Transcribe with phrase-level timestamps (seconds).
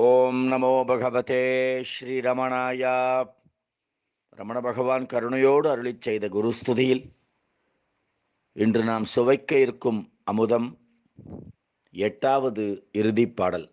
[0.00, 3.28] ஓம் நமோ பகவதே ஸ்ரீரமணாயா.
[4.28, 7.10] ரமண பகவான் கருணையோடு அருளிச் செய்த குருஸ்துதியில்
[8.52, 10.78] இன்று நாம் சுவைக்க இருக்கும் அமுதம்
[11.90, 13.72] எட்டாவது இறுதிப் பாடல்.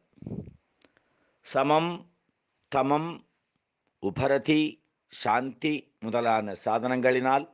[1.42, 2.06] சமம்
[2.76, 3.20] தமம்
[4.00, 7.50] உபரதி சாந்தி முதலான சாதனங்களினால்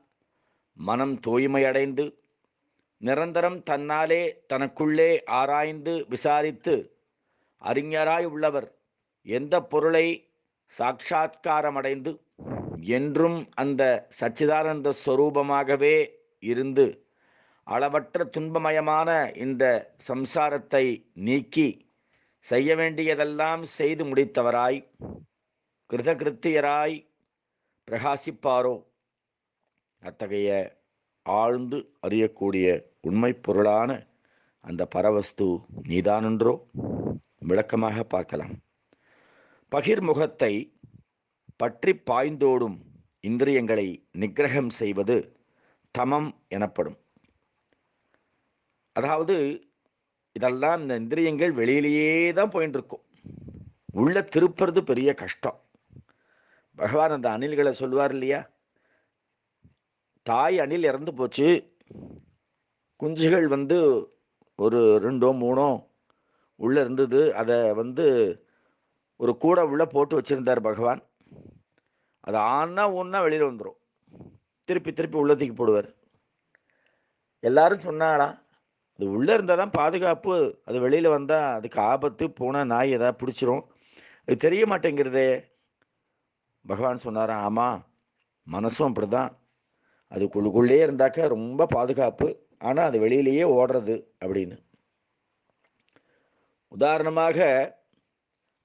[0.74, 2.16] மனம் தூய்மையடைந்து
[2.98, 6.96] நிரந்தரம் தன்னாலே தனக்குள்ளே ஆராய்ந்து விசாரித்து
[7.62, 8.68] அறிஞராய் உள்ளவர்.
[9.26, 10.06] எந்த பொருளை
[10.72, 12.12] சாட்சா்காரமடைந்து
[12.82, 15.96] என்றும் அந்த சச்சிதானந்த ஸ்வரூபமாகவே
[16.40, 16.86] இருந்து
[17.64, 21.68] அளவற்ற துன்பமயமான இந்த சம்சாரத்தை நீக்கி
[22.46, 24.80] செய்ய வேண்டியதெல்லாம் செய்து முடித்தவராய்
[25.90, 26.96] கிருதகிருத்தியராய்
[27.88, 28.76] பிரகாசிப்பாரோ?
[30.02, 30.50] அத்தகைய
[31.24, 32.68] ஆழ்ந்து அறியக்கூடிய
[33.02, 34.08] உண்மை பொருளான
[34.62, 35.48] அந்த பரவஸ்து
[35.84, 36.54] நீதானென்றோ?
[37.50, 38.54] விளக்கமாக பார்க்கலாம்.
[39.72, 40.54] பகிர்முகத்தை
[41.56, 42.78] பற்றி பாய்ந்தோடும்
[43.20, 43.88] இந்திரியங்களை
[44.20, 45.16] நிகிரகம் செய்வது
[45.96, 46.98] தமம் எனப்படும்.
[48.96, 49.36] அதாவது
[50.32, 53.06] இதெல்லாம் இந்த இந்திரியங்கள் வெளியிலேயே தான் போயின்னு இருக்கும்
[53.94, 55.58] உள்ள திருப்புறது பெரிய கஷ்டம்.
[56.78, 58.42] பகவான் அந்த அணில்களை சொல்லுவார் இல்லையா?
[60.26, 61.48] தாய் அணில் இறந்து போச்சு.
[63.00, 63.78] குஞ்சுகள் வந்து
[64.56, 65.70] ஒரு ரெண்டோ மூணோ
[66.66, 67.22] உள்ளே இருந்தது.
[67.42, 68.06] அதை வந்து
[69.24, 71.02] ஒரு கூடை உள்ளே போட்டு வச்சுருந்தார் பகவான்.
[72.28, 73.80] அது ஆனா ஒன்றா வெளியில் வந்துடும்
[74.70, 75.90] திருப்பி திருப்பி உள்ளத்துக்கு போடுவார்.
[77.50, 78.36] எல்லாரும் சொன்னாலாம்
[78.96, 80.34] அது உள்ளே இருந்தால் தான் பாதுகாப்பு.
[80.70, 83.64] அது வெளியில் வந்தால் அதுக்கு ஆபத்து பூனை நாய் எதாவது பிடிச்சிரும்.
[84.26, 85.30] அது தெரிய மாட்டேங்கிறதே.
[86.66, 87.80] பகவான் சொன்னாராம் ஆமாம்
[88.48, 89.32] மனசும் அப்படி தான்
[90.12, 92.28] அதுக்குள்ளுக்குள்ளே இருந்தாக்க ரொம்ப பாதுகாப்பு.
[92.68, 94.58] ஆனால் அது வெளியிலேயே ஓடுறது அப்படின்னு.
[96.72, 97.38] உதாரணமாக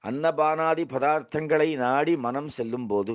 [0.03, 3.13] அன்னபானாதி பதார்த்தங்களை நாடி மனம் செல்லும்போது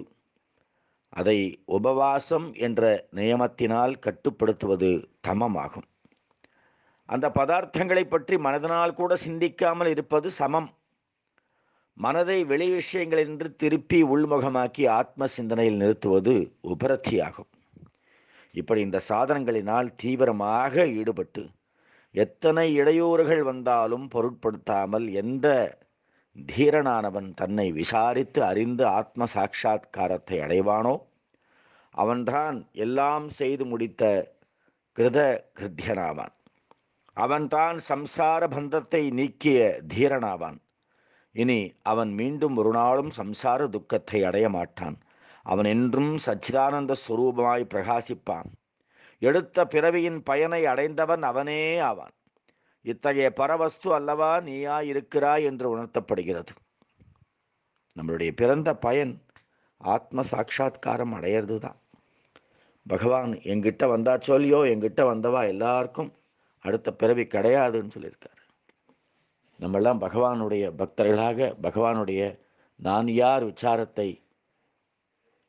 [1.12, 1.38] அதை
[1.76, 2.82] உபவாசம் என்ற
[3.14, 4.90] நியமத்தினால் கட்டுப்படுத்துவது
[5.28, 5.86] தமமாகும்.
[7.08, 10.68] அந்த பதார்த்தங்களை பற்றி மனதினால் கூட சிந்திக்காமல் இருப்பது சமம்.
[11.96, 16.34] மனதை வெளி விஷயங்களின்று திருப்பி உள்முகமாக்கி ஆத்ம சிந்தனையில் நிறுத்துவது
[16.68, 17.50] உபரத்தியாகும்.
[18.54, 21.42] இப்படி இந்த சாதனங்களினால் தீவிரமாக ஈடுபட்டு
[22.14, 25.46] எத்தனை இடையூறுகள் வந்தாலும் பொருட்படுத்தாமல் எந்த
[26.36, 30.94] தீரனானவன் தன்னை விசாரித்து அறிந்து ஆத்ம சாட்சா்காரத்தை அடைவானோ
[31.94, 34.02] அவன்தான் எல்லாம் செய்து முடித்த
[34.96, 35.18] கிருத
[35.58, 36.34] கிருத்தியனாவான்.
[37.16, 39.58] அவன்தான் சம்சார பந்தத்தை நீக்கிய
[39.94, 40.58] தீரனாவான்.
[41.34, 44.96] இனி அவன் மீண்டும் ஒரு நாளும் சம்சார துக்கத்தை அடைய மாட்டான்.
[45.42, 48.50] அவன் என்றும் சச்சிதானந்த ஸ்வரூபமாய் பிரகாசிப்பான்.
[49.22, 52.14] எடுத்த பிறவியின் பயனை அடைந்தவன் அவனே ஆவான்.
[52.82, 56.52] இத்தகைய பரவஸ்து அல்லவா நீயா இருக்கிறாய் என்று உணர்த்தப்படுகிறது.
[57.96, 59.22] நம்மளுடைய பிறந்த பயன்
[59.76, 61.78] ஆத்ம சாட்சா்காரம் அடையிறது தான்
[62.86, 66.12] பகவான் எங்கிட்ட வந்தா சொல்லியோ எங்கிட்ட வந்தவா எல்லாருக்கும்
[66.58, 68.40] அடுத்த பிறவி கிடையாதுன்னு சொல்லியிருக்காரு.
[69.60, 72.22] நம்மெல்லாம் பகவானுடைய பக்தர்களாக பகவானுடைய
[72.76, 74.21] நான் யார் விசாரத்தை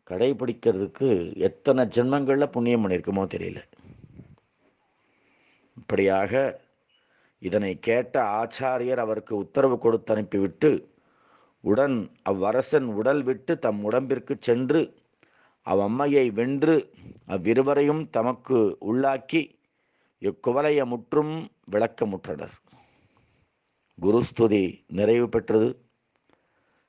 [0.10, 1.10] கடைபிடிக்கிறதுக்கு
[1.48, 3.60] எத்தனை ஜென்மங்களில் புண்ணியம் பண்ணியிருக்குமோ தெரியல.
[5.78, 6.34] இப்படியாக
[7.48, 10.70] இதனை கேட்ட ஆச்சாரியர் அவருக்கு உத்தரவு கொடுத்து அனுப்பிவிட்டு
[11.64, 11.98] உடன்
[12.30, 14.82] அவ்வரசன் உடல் விட்டு தம் உடம்பிற்கு சென்று
[15.68, 16.76] அவ்வம்மையை வென்று
[17.34, 18.60] அவ்விருவரையும் தமக்கு
[18.90, 19.42] உள்ளாக்கி
[20.22, 21.34] இக்குவலைய முற்றும்
[21.72, 22.56] விளக்கமுற்றனர்
[24.00, 24.64] குருஸ்துதி
[24.98, 25.70] நிறைவு பெற்றது.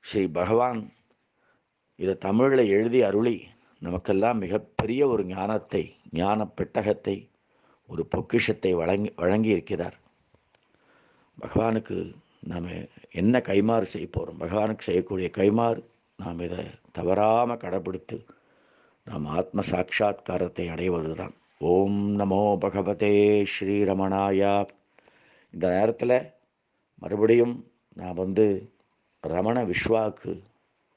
[0.05, 0.81] ஸ்ரீ பகவான்
[1.99, 3.37] இதை தமிழில் எழுதி அருளி
[3.82, 5.82] நமக்கெல்லாம் மிகப்பெரிய ஒரு ஞானத்தை
[6.12, 7.16] ஞான பெட்டகத்தை
[7.88, 9.97] ஒரு பொக்கிஷத்தை வழங்கி வழங்கி இருக்கிறார்
[11.38, 11.97] பகவானுக்கு
[12.41, 12.69] நாம்
[13.12, 15.81] என்ன கைமாறு செய்ய போகிறோம் பகவானுக்கு செய்யக்கூடிய கைமாறு
[16.16, 18.16] நாம் இதை தவறாமல் கடைபிடித்து
[19.05, 23.15] நாம் ஆத்ம சாட்சா்காரத்தை அடைவது தான் ஓம் நமோ பகவதே
[23.55, 24.55] ஸ்ரீரமணாயா.
[25.55, 26.16] இந்த நேரத்தில்
[26.94, 27.55] மறுபடியும்
[27.94, 28.47] நான் வந்து
[29.21, 30.32] ரமண விஸ்வாவுக்கு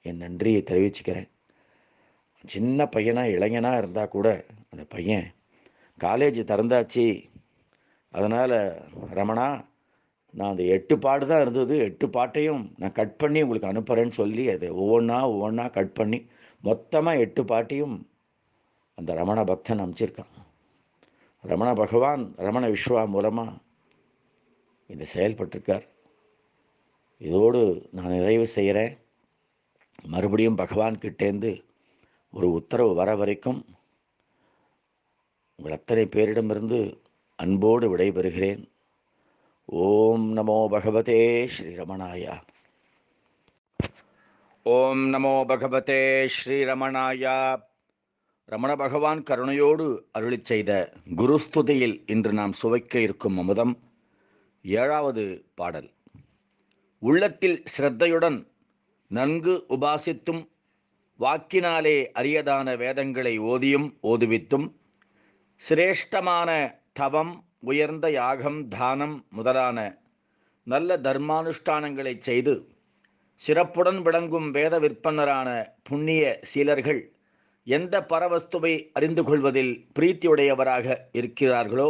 [0.05, 1.29] என் நன்றியை தெரிவிச்சுக்கிறேன்.
[2.45, 4.27] சின்ன பையனாக இளைஞனாக இருந்தால் கூட
[4.71, 5.25] அந்த பையன்
[5.99, 7.05] காலேஜ் திறந்தாச்சு.
[8.13, 8.57] அதனால்
[9.19, 9.47] ரமணா
[10.33, 11.75] நான் அந்த எட்டு பாட்டு தான் இருந்தது.
[11.77, 16.19] எட்டு பாட்டையும் நான் கட் பண்ணி உங்களுக்கு அனுப்புகிறேன்னு சொல்லி அதை ஒவ்வொன்றா ஒவ்வொன்றா கட் பண்ணி
[16.63, 17.95] மொத்தமாக எட்டு பாட்டையும்
[18.97, 20.33] அந்த ரமண பக்தன் அமைச்சிருக்கான்
[21.43, 23.51] ரமண பகவான் ரமண விஸ்வா மூலமாக
[24.89, 25.85] இந்த செயல்பட்டிருக்கார்.
[27.21, 27.61] இதோடு
[27.91, 28.93] நான் நிறைவு செய்கிறேன்
[30.03, 31.65] மறுபடியும் பகவான் கிட்டேந்து
[32.31, 33.65] ஒரு உத்தரவு வர வரைக்கும்
[35.55, 37.01] உங்கள் அத்தனை பேரிடமிருந்து
[37.35, 38.69] அன்போடு விடைபெறுகிறேன்.
[39.65, 42.41] ஓம் நமோ பகவதே ஸ்ரீரமணாயா.
[44.63, 47.61] ஓம் நமோ பகவதே ஸ்ரீரமணாயா.
[48.45, 53.79] ரமண பகவான் கருணையோடு அருளிச் செய்த குருஸ்துதியில் இன்று நாம் சுவைக்க இருக்கும் அமுதம்
[54.61, 55.89] ஏழாவது பாடல்.
[56.99, 58.47] உள்ளத்தில் ஸ்ரத்தையுடன்
[59.11, 60.41] நன்கு உபாசித்தும்
[61.19, 64.67] வாக்கினாலே அரியதான வேதங்களை ஓதியும் ஓதுவித்தும்
[65.61, 66.49] சிரேஷ்டமான
[66.93, 69.77] தவம் உயர்ந்த யாகம் தானம் முதலான
[70.67, 72.53] நல்ல தர்மானுஷ்டானங்களை செய்து
[73.41, 75.49] சிறப்புடன் விளங்கும் வேத விற்பனரான
[75.83, 77.01] புண்ணிய சீலர்கள்
[77.67, 81.89] எந்த பரவஸ்துவை அறிந்து கொள்வதில் பிரீத்தியுடையவராக இருக்கிறார்களோ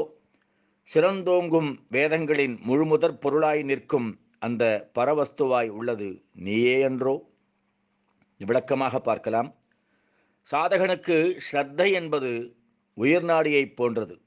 [0.88, 7.30] சிறந்தோங்கும் வேதங்களின் முழுமுதற் பொருளாய் நிற்கும் அந்த பரவஸ்துவாய் உள்ளது நீயே என்றோ?
[8.38, 9.56] விளக்கமாக பார்க்கலாம்.
[10.52, 12.58] சாதகனுக்கு ஸ்ரத்தை என்பது
[12.98, 14.22] உயிர்நாடியைப் போன்றது.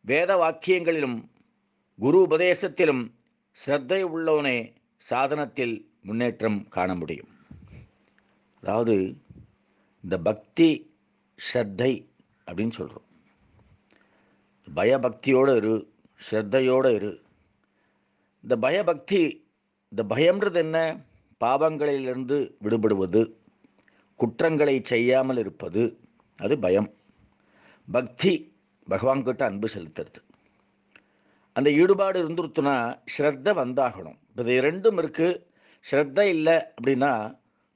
[0.00, 1.28] வேத வாக்கியங்களிலும்
[1.98, 3.14] குரு உபதேசத்திலும்
[3.66, 7.30] ஸ்ரத்தை உள்ளவனே சாதனத்தில் முன்னேற்றம் காண முடியும்.
[8.60, 9.16] அதாவது
[10.00, 10.94] இந்த பக்தி
[11.52, 12.06] ஸ்ரத்தை
[12.46, 13.08] அப்படின்னு சொல்கிறோம்
[14.74, 15.94] பயபக்தியோடு இரு
[16.30, 17.21] ஸ்ரத்தையோடு இரு.
[18.44, 19.20] இந்த பயபக்தி
[19.92, 20.78] இந்த பயம்ன்றது என்ன?
[21.40, 23.22] பாவங்களிலிருந்து விடுபடுவது
[24.20, 25.82] குற்றங்களை செய்யாமல் இருப்பது
[26.38, 26.88] அது பயம்.
[27.88, 28.32] பக்தி
[28.88, 30.20] பகவான் கிட்ட அன்பு செலுத்துறது.
[31.52, 32.74] அந்த ஈடுபாடு இருந்துருத்துனா
[33.14, 34.18] ஸ்ரத்த வந்தாகணும்.
[34.28, 35.40] இப்போ இது ரெண்டும் இருக்குது
[35.84, 37.12] ஸ்ரத்த இல்லை அப்படின்னா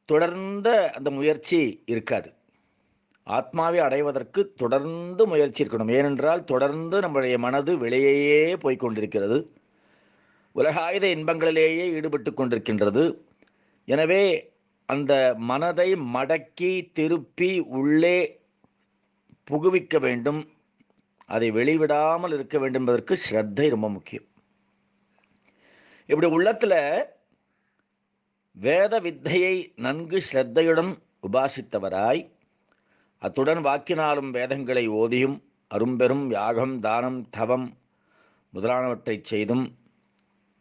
[0.05, 2.29] தொடர்ந்த அந்த முயற்சி இருக்காது.
[3.27, 5.91] ஆத்மாவை அடைவதற்கு தொடர்ந்து முயற்சி இருக்கணும்.
[5.91, 9.39] ஏனென்றால் தொடர்ந்து நம்முடைய மனது வெளியேயே போய்கொண்டிருக்கிறது
[10.56, 13.05] உலகாயுத இன்பங்களிலேயே ஈடுபட்டு கொண்டிருக்கின்றது.
[13.88, 14.23] எனவே
[14.88, 15.12] அந்த
[15.50, 18.19] மனதை மடக்கி திருப்பி உள்ளே
[19.50, 20.41] புகுவிக்க வேண்டும்.
[21.35, 24.26] அதை வெளிவிடாமல் இருக்க வேண்டும் என்பதற்கு ஸ்ரத்தை ரொம்ப முக்கியம்.
[26.08, 26.79] இப்படி உள்ளத்தில்
[28.56, 29.55] வேத வித்தையை
[29.85, 30.93] நன்கு ஸ்ரத்தையுடன்
[31.26, 32.23] உபாசித்தவராய்
[33.23, 35.37] அத்துடன் வாக்கினாலும் வேதங்களை ஓதியும்
[35.70, 37.67] அரும்பெரும் யாகம் தானம் தவம்
[38.55, 39.64] முதலானவற்றை செய்தும்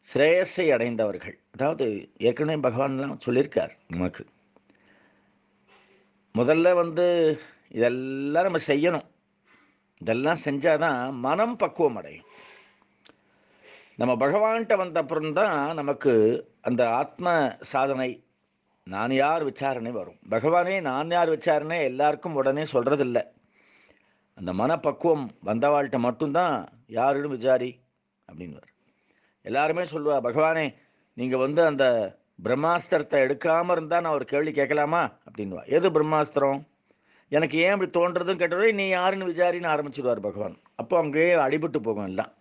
[0.08, 1.38] சிரேயஸை அடைந்தவர்கள்.
[1.52, 1.86] அதாவது
[2.18, 4.24] ஏற்கனவே பகவான்லாம் சொல்லியிருக்கார் நமக்கு.
[6.36, 7.06] முதல்ல வந்து
[7.70, 9.08] இதெல்லாம் நம்ம செய்யணும்.
[10.02, 12.28] இதெல்லாம் செஞ்சால் தான் மனம் பக்குவம் அடையும்.
[13.96, 16.14] நம்ம பகவான்கிட்ட வந்த அப்புறம்தான் நமக்கு
[16.62, 18.10] அந்த ஆத்ம சாதனை
[18.84, 20.20] நான் யார் விசாரணை வரும்.
[20.30, 23.22] பகவானே நான் யார் விசாரணை எல்லாருக்கும் உடனே சொல்கிறதில்ல
[24.38, 26.56] அந்த மனப்பக்குவம் வந்தவாள்கிட்ட மட்டும்தான்
[26.88, 27.72] யாருன்னு விசாரி
[28.30, 28.72] அப்படின்வார்
[29.46, 30.66] எல்லாருமே சொல்லுவா பகவானே
[31.18, 31.86] நீங்கள் வந்து அந்த
[32.44, 35.02] பிரம்மாஸ்திரத்தை எடுக்காமல் இருந்தால் நான் ஒரு கேள்வி கேட்கலாமா?
[35.28, 36.60] அப்படின்வா எது பிரம்மாஸ்திரம்?
[37.32, 40.56] எனக்கு ஏன் அப்படி தோன்றதுன்னு கேட்டவரே நீ யாருன்னு விசாரின்னு ஆரம்பிச்சிடுவார் பகவான்.
[40.76, 42.32] அப்போ அங்கேயே அடிபட்டு போகும் எல்லாம்.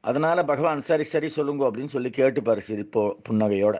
[0.00, 3.76] அதனால் பகவான் சரி சரி சொல்லுங்க அப்படின்னு சொல்லி கேட்டுப்பார் சிரிப்போ புன்னகையோட.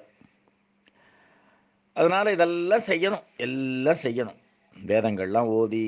[1.97, 4.39] அதனால் இதெல்லாம் செய்யணும் எல்லாம் செய்யணும்.
[4.77, 5.85] வேதங்கள்லாம் ஓதி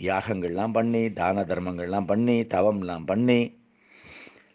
[0.00, 3.40] யாகங்கள்லாம் பண்ணி தான தர்மங்கள்லாம் பண்ணி தவம்லாம் பண்ணி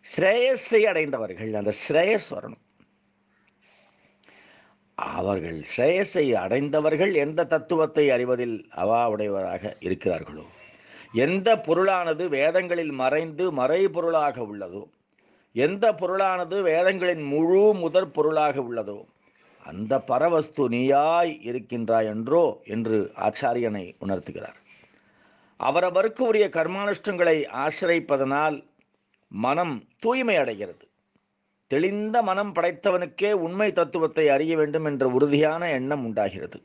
[0.06, 2.63] ஸ்ரேயஸை அடைந்தவர்கள் அந்த ஸ்ரேயஸ் வரணும்.
[4.98, 10.46] அவர்கள் ஸ்ரேயஸை அடைந்தவர்கள் எந்த தத்துவத்தை அறிவதில் அவா உடையவராக இருக்கிறார்களோ
[11.13, 14.84] எந்த பொருளானது வேதங்களில் மறைந்து மறைபொருளாக உள்ளதோ
[15.56, 19.00] எந்த பொருளானது வேதங்களின் முழு முதற் பொருளாக உள்ளதோ
[19.63, 24.60] அந்த பரவஸ்து நீயாய் இருக்கின்றாய் என்றோ என்று ஆச்சாரியனை உணர்த்துகிறார்.
[25.60, 28.58] அவரவருக்கு உரிய கர்மானுஷ்டங்களை ஆசிரிப்பதனால்
[29.29, 30.88] மனம் தூய்மை அடைகிறது.
[31.67, 36.62] தெளிந்த மனம் படைத்தவனுக்கே உண்மை தத்துவத்தை அறிய வேண்டும் என்ற உறுதியான எண்ணம் உண்டாகிறது.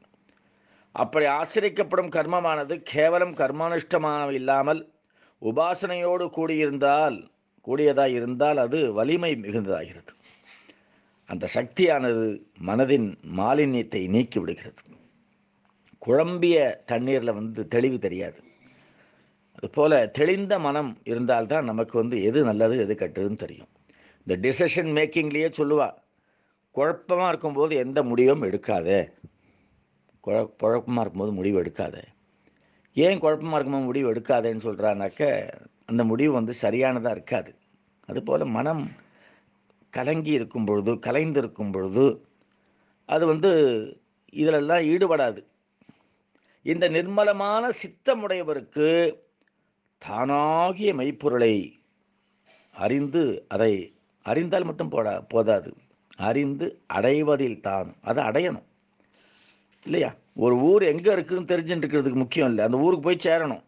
[0.92, 4.92] அப்படி ஆசிரிக்கப்படும் கர்மமானது கேவலம் கர்மானுஷ்டமான இல்லாமல்
[5.42, 7.28] உபாசனையோடு கூடியிருந்தால்
[7.60, 10.12] கூடியதாக இருந்தால் அது வலிமை மிகுந்ததாகிறது.
[11.26, 14.82] அந்த சக்தியானது மனதின் மாலின்யத்தை நீக்கி விடுகிறது.
[15.98, 18.43] குழம்பிய தண்ணீரில் வந்து தெளிவு தெரியாது.
[19.64, 23.68] அதுபோல் தெளிந்த மனம் இருந்தால்தான் நமக்கு வந்து எது நல்லது எது கெட்டதுன்னு தெரியும்.
[24.24, 25.94] இந்த டிசிஷன் மேக்கிங்லேயே சொல்லுவா
[26.70, 29.12] குழப்பமாக இருக்கும்போது எந்த முடிவும் எடுக்காதே.
[30.20, 32.02] குழ குழப்பமாக இருக்கும்போது முடிவு எடுக்காதே.
[32.94, 35.50] ஏன் குழப்பமாக இருக்கும்போது முடிவு எடுக்காதேன்னு சொல்கிறானாக்க
[35.86, 37.54] அந்த முடிவு வந்து சரியானதாக இருக்காது.
[38.06, 38.90] அதுபோல் மனம்
[39.90, 42.26] கலங்கி இருக்கும் பொழுது கலைந்து இருக்கும் பொழுது
[43.04, 43.50] அது வந்து
[44.32, 45.44] இதிலெல்லாம் ஈடுபடாது.
[46.62, 49.22] இந்த நிர்மலமான சித்தமுடையவருக்கு
[50.06, 51.74] தானாகிய மெய்ப்பொருளை
[52.74, 53.92] அறிந்து அதை
[54.22, 55.74] அறிந்தால் மட்டும் போடா போதாது.
[56.16, 57.96] அறிந்து அடைவதில் தான்.
[58.02, 58.62] அதை அடையணும்.
[59.84, 60.14] இல்லையா?
[60.34, 62.64] ஒரு ஊர் எங்கே இருக்குன்னு தெரிஞ்சுட்டு இருக்கிறதுக்கு முக்கியம் இல்லை.
[62.64, 63.62] அந்த ஊருக்கு போய் சேரணும்.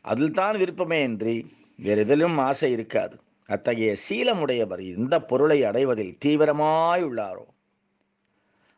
[0.00, 3.20] அதில் தான் விருப்பமே இன்றி வேறு எதிலும் ஆசை இருக்காது.
[3.46, 7.44] அத்தகைய சீலமுடையவர் இந்த பொருளை அடைவதில் தீவிரமாய் உள்ளாரோ?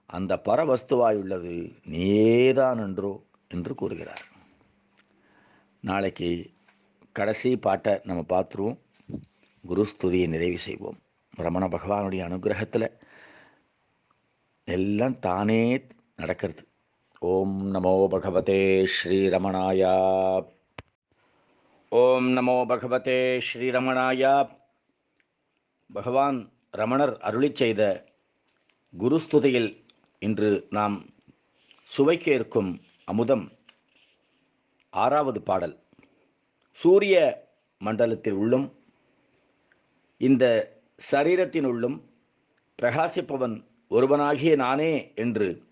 [0.06, 4.30] அந்த பரவஸ்துவாயுள்ளது நீதான் என்றோ என்று கூறுகிறார்.
[5.84, 6.28] நாளைக்கு
[7.12, 8.76] கடைசி பாட்டை நம்ம பார்த்துருவோம்.
[9.64, 10.98] குருஸ்துதியை நிறைவு செய்வோம்.
[11.36, 12.86] ரமண பகவானுடைய அனுகிரகத்தில்
[14.68, 15.62] எல்லாம் தானே
[16.16, 16.62] நடக்கிறது.
[17.22, 18.62] ஓம் நமோ பகவதே
[18.94, 19.94] ஸ்ரீரமணாயா
[21.92, 24.34] ஓம் நமோ பகவதே ஸ்ரீரமணாயா
[25.90, 26.38] பகவான்
[26.70, 27.82] ரமணர் அருளி செய்த
[28.94, 29.70] குருஸ்துதியில்
[30.22, 30.96] இன்று நாம்
[31.90, 32.70] சுவைக்க இருக்கும்
[33.04, 33.44] அமுதம்
[34.96, 35.80] ஆறாவது பாடல்.
[36.70, 37.46] சூரிய
[37.78, 38.76] மண்டலத்தில் உள்ளும்
[40.18, 40.44] இந்த
[41.10, 42.00] சரீரத்தினுள்ளும்
[42.82, 45.62] பிரகாசிப்பவன் ஒருவனாகிய நானே என்று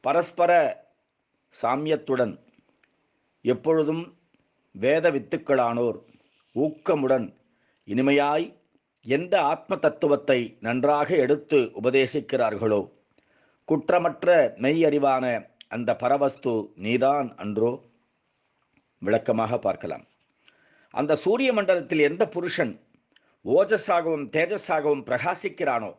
[0.00, 0.50] பரஸ்பர
[1.62, 2.38] சாமியத்துடன்
[3.42, 4.16] எப்பொழுதும்
[4.72, 5.98] வேத வித்துக்களானோர்
[6.54, 7.34] ஊக்கமுடன்
[7.86, 8.56] இனிமையாய்
[9.02, 12.90] எந்த ஆத்ம தத்துவத்தை நன்றாக எடுத்து உபதேசிக்கிறார்களோ
[13.68, 15.24] குற்றமற்ற மெய் அறிவான
[15.68, 17.87] அந்த பரவஸ்து நீதான் அன்றோ?
[18.98, 20.04] விளக்கமாக பார்க்கலாம்.
[20.94, 22.72] அந்த சூரிய மண்டலத்தில் எந்த புருஷன்
[23.44, 25.90] ஓஜஸாகவும் தேஜஸாகவும் பிரகாசிக்கிறானோ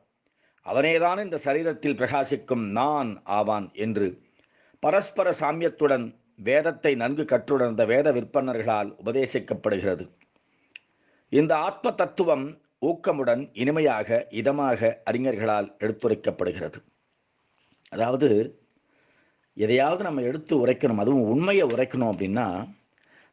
[0.66, 4.08] அவனேதான் இந்த சரீரத்தில் பிரகாசிக்கும் நான் ஆவான் என்று
[4.80, 10.04] பரஸ்பர சாமியத்துடன் வேதத்தை நன்கு கற்றுணர்ந்த வேத விற்பனர்களால் உபதேசிக்கப்படுகிறது.
[11.30, 12.46] இந்த ஆத்ம தத்துவம்
[12.86, 16.80] ஊக்கமுடன் இனிமையாக இதமாக அறிஞர்களால் எடுத்துரைக்கப்படுகிறது.
[17.90, 18.30] அதாவது
[19.54, 22.48] எதையாவது நம்ம எடுத்து உரைக்கணும் அதுவும் உண்மையை உரைக்கணும் அப்படின்னா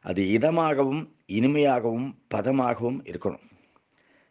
[0.07, 3.45] அது இதமாகவும் இனிமையாகவும் பதமாகவும் இருக்கணும்.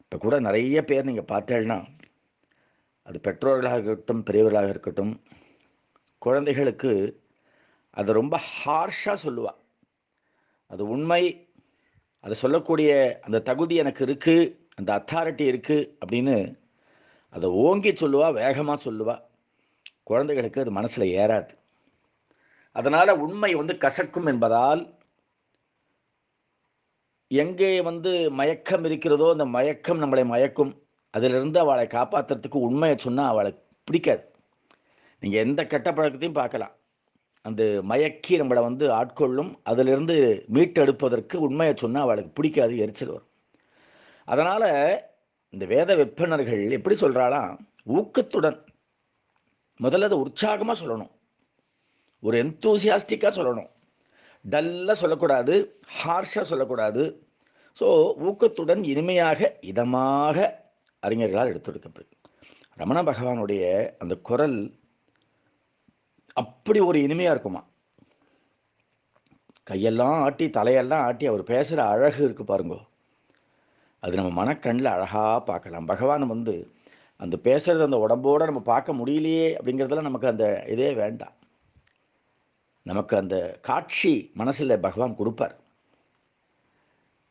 [0.03, 1.79] இப்போ கூட நிறைய பேர் நீங்கள் பார்த்தேன்னா
[3.03, 5.21] அது பெற்றோர்களாக இருக்கட்டும் பெரியவர்களாக இருக்கட்டும்
[6.19, 7.23] குழந்தைகளுக்கு
[7.91, 9.59] அது ரொம்ப ஹார்ஷாக சொல்லுவாள்
[10.67, 11.23] அது உண்மை
[12.21, 12.91] அதை சொல்லக்கூடிய
[13.23, 16.37] அந்த தகுதி எனக்கு இருக்குது அந்த அத்தாரிட்டி இருக்குது அப்படின்னு
[17.29, 19.17] அதை ஓங்கி சொல்லுவா வேகமாக சொல்லுவா.
[20.03, 21.53] குழந்தைகளுக்கு அது மனசில் ஏறாது.
[22.73, 24.83] அதனால் உண்மை வந்து கசக்கும் என்பதால்
[27.31, 30.73] எங்கே வந்து மயக்கம் இருக்கிறதோ அந்த மயக்கம் நம்மளை மயக்கும்.
[31.11, 33.53] அதிலிருந்து அவளை காப்பாற்றுறதுக்கு உண்மையை சொன்னால் அவளை
[33.85, 34.23] பிடிக்காது.
[35.21, 36.75] நீங்கள் எந்த கெட்ட பழக்கத்தையும் பார்க்கலாம்.
[37.43, 39.51] அந்த மயக்கி நம்மளை வந்து ஆட்கொள்ளும்.
[39.63, 43.31] அதிலிருந்து மீட்டெடுப்பதற்கு உண்மையை சொன்னால் அவளுக்கு பிடிக்காது எரிச்சல் வரும்.
[44.25, 44.71] அதனால்
[45.51, 47.51] இந்த வேத விற்பனர்கள் எப்படி சொல்கிறாலாம்
[47.99, 48.59] ஊக்கத்துடன்
[49.81, 51.13] முதல்ல அதை உற்சாகமாக சொல்லணும்.
[52.21, 53.71] ஒரு எந்தூசியாஸ்டிக்காக சொல்லணும்.
[54.51, 55.55] டல்லாக சொல்லக்கூடாது
[56.01, 57.05] ஹார்ஷாக சொல்லக்கூடாது.
[57.79, 57.87] ஸோ
[58.29, 60.37] ஊக்கத்துடன் இனிமையாக இதமாக
[61.03, 62.15] அறிஞர்களால் எடுத்துரைக்கப்படுது
[62.81, 63.65] ரமண பகவானுடைய
[64.03, 64.59] அந்த குரல்
[66.43, 67.63] அப்படி ஒரு இனிமையாக இருக்குமா?
[69.71, 72.81] கையெல்லாம் ஆட்டி தலையெல்லாம் ஆட்டி அவர் பேசுகிற அழகு இருக்கு பாருங்கோ.
[74.03, 75.89] அது நம்ம மனக்கண்ணில் அழகாக பார்க்கலாம்.
[75.93, 76.55] பகவான் வந்து
[77.23, 81.36] அந்த பேசுகிறது அந்த உடம்போடு நம்ம பார்க்க முடியலையே அப்படிங்கிறதுல நமக்கு அந்த இதே வேண்டாம்.
[82.87, 83.37] நமக்கு அந்த
[83.69, 85.55] காட்சி மனசில் பகவான் கொடுப்பார்.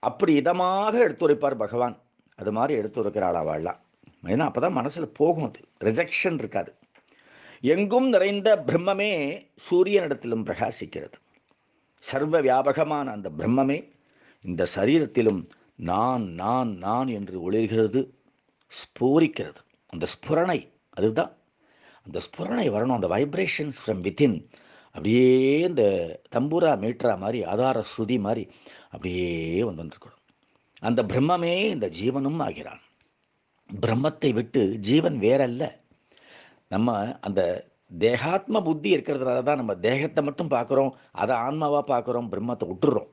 [0.03, 1.95] அப்படி இதமாக எடுத்துரைப்பார் பகவான்.
[2.35, 3.79] அது மாதிரி எடுத்துரைக்கிறாள் அவள்லாம்
[4.25, 5.61] ஏன்னா அப்போ தான் மனசில் போகும் அது.
[5.83, 6.71] ரிஜெக்ஷன் இருக்காது.
[7.61, 9.11] எங்கும் நிறைந்த பிரம்மமே
[9.67, 11.17] சூரியனிடத்திலும் பிரகாசிக்கிறது.
[11.99, 13.77] சர்வ வியாபகமான அந்த பிரம்மமே
[14.41, 15.41] இந்த சரீரத்திலும்
[15.75, 18.01] நான் நான் நான் என்று ஒளிர்கிறது
[18.79, 19.61] ஸ்பூரிக்கிறது.
[19.87, 20.59] அந்த ஸ்புரணை
[20.89, 21.33] அதுதான்.
[22.05, 22.97] அந்த ஸ்புரணை வரணும்.
[22.97, 24.37] அந்த வைப்ரேஷன்ஸ் ஃப்ரம் வித்தின்
[24.95, 25.25] அப்படியே
[25.69, 25.83] இந்த
[26.35, 28.43] தம்பூரா மீட்ரா மாதிரி ஆதார ஸ்ருதி மாதிரி
[28.91, 29.29] அப்படியே
[29.69, 30.21] வந்துருக்கணும்
[30.87, 32.81] அந்த பிரம்மமே இந்த ஜீவனும் ஆகிறான்.
[33.69, 35.63] பிரம்மத்தை விட்டு ஜீவன் வேறல்ல.
[36.73, 36.95] நம்ம
[37.27, 37.41] அந்த
[38.03, 43.09] தேகாத்ம புத்தி இருக்கிறதுனால தான் நம்ம தேகத்தை மட்டும் பார்க்குறோம் அதை ஆன்மாவாக பார்க்குறோம் பிரம்மத்தை விட்டுறோம்.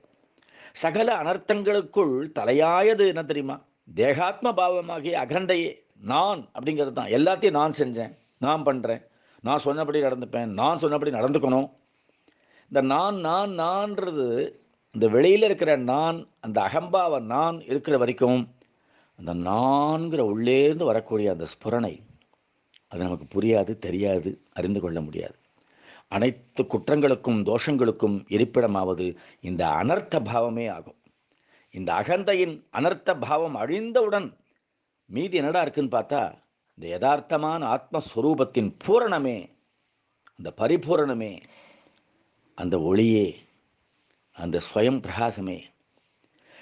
[0.82, 3.56] சகல அனர்த்தங்களுக்குள் தலையாயது என்ன தெரியுமா?
[3.94, 5.70] தேகாத்ம பாவமாகிய அகண்டையே
[6.12, 7.12] நான் அப்படிங்கிறது தான்.
[7.18, 8.12] எல்லாத்தையும் நான் செஞ்சேன்.
[8.38, 9.02] நான் பண்ணுறேன்
[9.42, 11.68] நான் சொன்னபடி நடந்துப்பேன் நான் சொன்னபடி நடந்துக்கணும்.
[12.68, 14.26] இந்த நான் நான் நான்றது
[14.94, 18.40] இந்த வெளியில் இருக்கிற நான் அந்த அகம்பாவ நான் இருக்கிற வரைக்கும்
[19.16, 21.94] அந்த நான்கிற உள்ளேருந்து வரக்கூடிய அந்த ஸ்புரணை
[22.88, 25.36] அது நமக்கு புரியாது தெரியாது அறிந்து கொள்ள முடியாது.
[26.08, 29.06] அனைத்து குற்றங்களுக்கும் தோஷங்களுக்கும் இருப்பிடமாவது
[29.40, 30.98] இந்த அனர்த்த பாவமே ஆகும்.
[31.70, 34.28] இந்த அகந்தையின் அனர்த்த பாவம் அழிந்தவுடன்
[35.06, 36.22] மீதி என்னடா இருக்குன்னு பார்த்தா
[36.78, 39.38] இந்த யதார்த்தமான ஆத்மஸ்வரூபத்தின் பூரணமே
[40.36, 41.42] அந்த பரிபூரணமே
[42.54, 43.26] அந்த ஒளியே
[44.32, 45.58] அந்த ஸ்வயம் பிரகாசமே.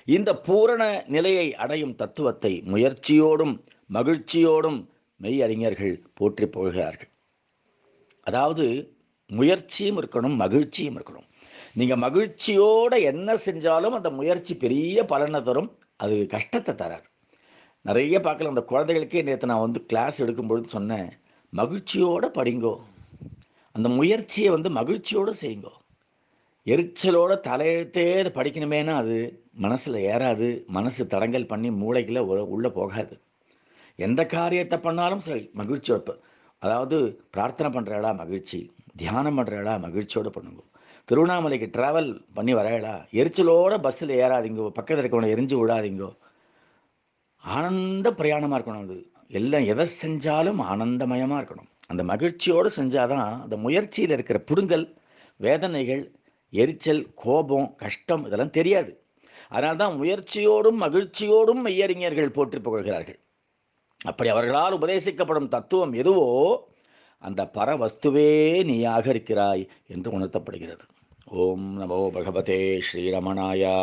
[0.04, 3.54] இந்த பூரண நிலையை அடையும் தத்துவத்தை முயற்சியோடும்
[3.92, 4.78] மகிழ்ச்சியோடும்
[5.16, 7.10] மெய் அறிஞர்கள் போற்றி போகிறார்கள்.
[8.22, 8.66] அதாவது
[9.30, 11.28] முயற்சியும் இருக்கணும் மகிழ்ச்சியும் இருக்கணும்.
[11.74, 17.09] நீங்கள் மகிழ்ச்சியோடு என்ன செஞ்சாலும் அந்த முயற்சி பெரிய பலனை தரும் அது கஷ்டத்தை தராது.
[17.88, 18.54] நிறைய பார்க்கலாம்.
[18.54, 21.10] அந்த குழந்தைகளுக்கே நேற்று நான் வந்து கிளாஸ் எடுக்கும்பொழுது சொன்னேன்
[21.52, 22.74] மகிழ்ச்சியோடு படிங்கோ.
[23.74, 25.72] அந்த முயற்சியை வந்து மகிழ்ச்சியோடு செய்யுங்கோ
[26.66, 29.16] எரிச்சலோட தலையெழுத்தே அது படிக்கணுமேனா அது
[29.64, 30.48] மனசில் ஏறாது.
[30.76, 32.22] மனசு தடங்கல் பண்ணி மூளைக்குள்ள
[32.54, 33.14] உள்ளே போகாது.
[34.06, 36.14] எந்த காரியத்தை பண்ணாலும் சரி மகிழ்ச்சியோட
[36.58, 36.96] அதாவது
[37.34, 38.58] பிரார்த்தனை பண்ணுறாளா மகிழ்ச்சி.
[39.00, 40.62] தியானம் பண்ணுறாளா மகிழ்ச்சியோடு பண்ணுங்க.
[41.08, 44.66] திருவண்ணாமலைக்கு ட்ராவல் பண்ணி வரையலா எரிச்சலோட பஸ்ஸில் ஏறாதீங்கோ.
[44.78, 46.10] பக்கத்தில் இருக்கவனை எரிஞ்சு விடாதீங்கோ.
[47.44, 48.98] ஆனந்த பிரயாணமாக இருக்கணும் அது.
[49.28, 51.68] எல்லாம் எதை செஞ்சாலும் ஆனந்தமயமாக இருக்கணும்.
[51.86, 54.86] அந்த மகிழ்ச்சியோடு செஞ்சாதான் அந்த முயற்சியில் இருக்கிற புடுங்கல்
[55.36, 56.02] வேதனைகள்
[56.52, 59.02] எரிச்சல் கோபம் கஷ்டம் இதெல்லாம் தெரியாது.
[59.48, 63.18] அதனால தான் முயற்சியோடும் மகிழ்ச்சியோடும் மெய்யறிஞர்கள் போற்றி புகழ்கிறார்கள்.
[64.04, 66.28] அப்படி அவர்களால் உபதேசிக்கப்படும் தத்துவம் எதுவோ
[67.18, 70.84] அந்த பரவஸ்துவே நீயாக இருக்கிறாய் என்று உணர்த்தப்படுகிறது.
[71.26, 73.76] ஓம் நமோ பகவதே ஸ்ரீரமணாயா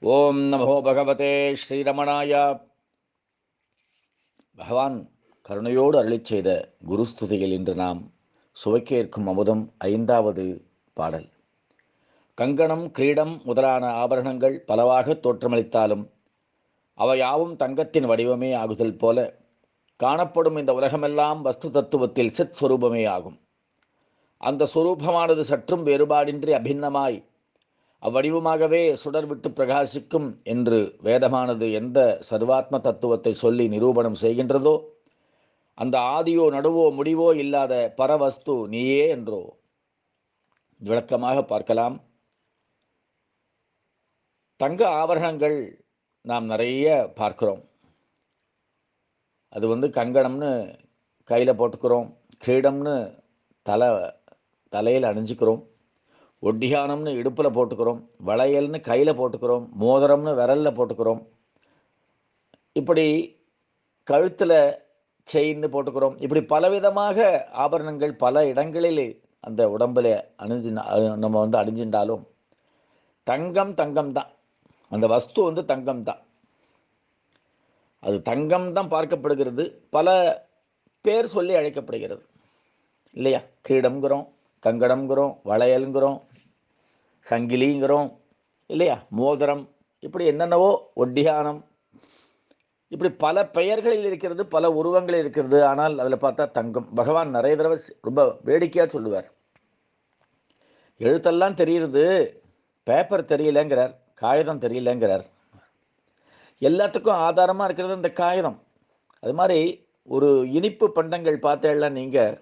[0.00, 2.60] ஓம் நமோ பகவதே ஸ்ரீரமணாயா.
[4.56, 5.10] பகவான்
[5.48, 8.12] கருணையோடு அருளிச் செய்த குருஸ்துதியில் இன்று நாம்
[8.64, 11.28] சுவைக்கேற்கும் அமுதம் ஐந்தாவது பாடல்.
[12.34, 16.10] கங்கணம் கிரீடம் முதலான ஆபரணங்கள் பலவாக தோற்றமளித்தாலும்
[16.94, 19.38] அவையாவும் தங்கத்தின் வடிவமே ஆகுதல் போல
[19.96, 23.40] காணப்படும் இந்த உலகமெல்லாம் வஸ்து தத்துவத்தில் சித் சுரூபமே ஆகும்.
[24.36, 27.27] அந்த சுரூபமானது சற்றும் வேறுபாடின்றி அபின்னமாய்
[28.02, 31.98] அவ்வடிவமாகவே சுடர் விட்டு பிரகாசிக்கும் என்று வேதமானது எந்த
[32.30, 34.74] சர்வாத்ம தத்துவத்தை சொல்லி நிரூபணம் செய்கின்றதோ
[35.78, 39.40] அந்த ஆதியோ நடுவோ முடிவோ இல்லாத பரவஸ்து நீயே என்றோ
[40.80, 41.96] விளக்கமாக பார்க்கலாம்.
[44.60, 45.58] தங்க ஆபரணங்கள்
[46.24, 46.86] நாம் நிறைய
[47.20, 47.62] பார்க்குறோம்.
[49.52, 50.50] அது வந்து கங்கணம்னு
[51.30, 52.08] கையில் போட்டுக்கிறோம்
[52.42, 52.94] கிரீடம்னு
[53.66, 53.88] தலை
[54.72, 55.62] தலையில் அணிஞ்சிக்கிறோம்.
[56.42, 61.22] ஒட்டியானம்னு இடுப்பில் போட்டுக்கிறோம் வளையல்னு கையில் போட்டுக்கிறோம் மோதிரம்னு விரலில் போட்டுக்கிறோம்.
[62.72, 63.06] இப்படி
[64.02, 64.58] கழுத்தில்
[65.32, 66.14] செயின்னு போட்டுக்கிறோம்.
[66.24, 70.70] இப்படி பலவிதமாக ஆபரணங்கள் பல இடங்களில் அந்த உடம்பில் அணிஞ்சு
[71.24, 72.22] நம்ம வந்து அணிஞ்சின்றாலும்
[73.24, 74.30] தங்கம் தங்கம் தான்.
[74.88, 76.20] அந்த வஸ்து வந்து தங்கம் தான்.
[78.00, 79.64] அது தங்கம் தான் பார்க்கப்படுகிறது.
[79.90, 80.08] பல
[81.00, 82.22] பேர் சொல்லி அழைக்கப்படுகிறது.
[83.12, 83.40] இல்லையா?
[83.68, 84.26] கிரீடம்ங்கிறோம்
[84.66, 86.18] கங்கடம்ங்கிறோம் வளையலுங்கிறோம்
[87.30, 88.10] சங்கிலிங்கிறோம்
[88.66, 89.06] இல்லையா?
[89.10, 89.64] மோதிரம்
[90.00, 91.60] இப்படி என்னென்னவோ ஒட்டியானம்
[92.88, 95.64] இப்படி பல பெயர்களில் இருக்கிறது பல உருவங்களில் இருக்கிறது.
[95.64, 96.94] ஆனால் அதில் பார்த்தா தங்கம்.
[96.94, 99.28] பகவான் நிறைய தடவை ரொம்ப வேடிக்கையாக சொல்லுவார்.
[100.98, 102.04] எழுத்தெல்லாம் தெரியுது.
[102.82, 103.92] பேப்பர் தெரியலங்கிறார்.
[104.14, 105.24] காகிதம் தெரியலங்கிறார்.
[106.60, 108.58] எல்லாத்துக்கும் ஆதாரமாக இருக்கிறது இந்த காகிதம்.
[109.20, 109.60] அது மாதிரி
[110.04, 112.40] ஒரு இனிப்பு பண்டங்கள் பார்த்தேன்னா நீங்கள்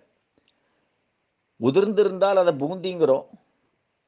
[1.61, 3.27] உதிர்ந்திருந்தால் அதை பூந்திங்கிறோம்.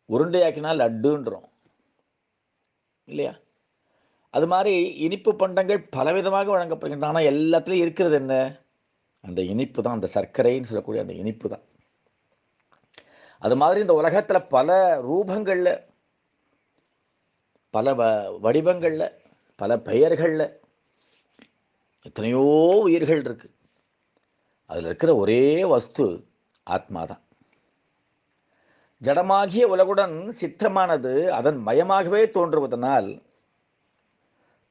[0.09, 1.49] உருண்டையாக்கினால் லட்டுன்றோம்.
[3.09, 3.35] இல்லையா?
[4.31, 7.11] அது மாதிரி இனிப்பு பண்டங்கள் பலவிதமாக வழங்கப்படுகின்றன.
[7.13, 8.61] ஆனால் எல்லாத்துலேயும் இருக்கிறது என்ன?
[9.21, 11.65] அந்த இனிப்பு தான் அந்த சர்க்கரைன்னு சொல்லக்கூடிய அந்த இனிப்பு தான்.
[13.39, 15.73] அது மாதிரி இந்த உலகத்தில் பல ரூபங்களில்
[17.71, 18.03] பல வ
[18.41, 19.15] வடிவங்களில்
[19.57, 20.47] பல பெயர்களில்
[22.03, 22.45] எத்தனையோ
[22.87, 23.55] உயிர்கள் இருக்குது
[24.71, 26.05] அதில் இருக்கிற ஒரே வஸ்து
[26.67, 27.23] ஆத்மா தான்.
[29.03, 33.11] ஜடமாகிய உலகுடன் சித்தமானது அதன் மயமாகவே தோன்றுவதனால்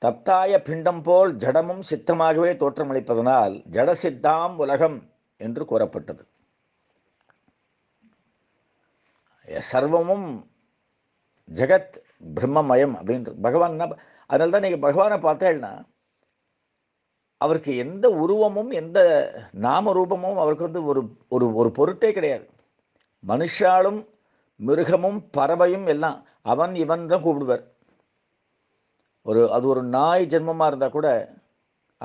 [0.01, 4.97] தப்தாய பிண்டம் போல் ஜடமும் சித்தமாகவே தோற்றமளிப்பதனால் ஜட சித்தாம் உலகம்
[5.37, 6.23] என்று கூறப்பட்டது.
[9.71, 10.27] சர்வமும்
[11.49, 11.95] ஜெகத்
[12.35, 13.97] பிரம்மமயம் அப்படின்ற பகவான் என்ன
[14.29, 15.71] அதனால தான் நீங்கள் பகவானை பார்த்தேன்னா
[17.41, 18.99] அவருக்கு எந்த உருவமும் எந்த
[19.65, 21.01] நாம ரூபமும் அவருக்கு வந்து ஒரு
[21.35, 22.45] ஒரு ஒரு பொருட்டே கிடையாது.
[23.23, 23.99] மனுஷாலும்
[24.59, 26.17] மிருகமும் பறவையும் எல்லாம்
[26.51, 27.63] அவன் இவன் தான் கூப்பிடுவார்.
[29.29, 31.07] ஒரு அது ஒரு நாய் ஜென்மமாக இருந்தால் கூட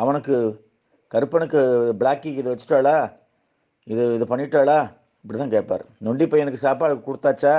[0.03, 0.37] அவனுக்கு
[1.15, 1.61] கருப்பனுக்கு
[2.01, 2.97] பிளாக்கிக்கு இது வச்சுட்டாளா?
[3.93, 4.79] இது இது பண்ணிட்டாளா?
[5.25, 5.85] இப்படி தான் கேட்பார்.
[6.07, 7.55] நொண்டி பையனுக்கு சாப்பாடு கொடுத்தாச்சா?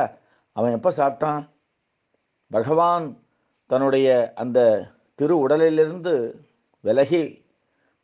[0.55, 1.41] அவன் எப்போ சாப்பிட்டான்?
[2.51, 3.05] பகவான்
[3.69, 4.07] தன்னுடைய
[4.43, 4.59] அந்த
[5.19, 6.13] திரு உடலிலிருந்து
[6.83, 7.23] விலகி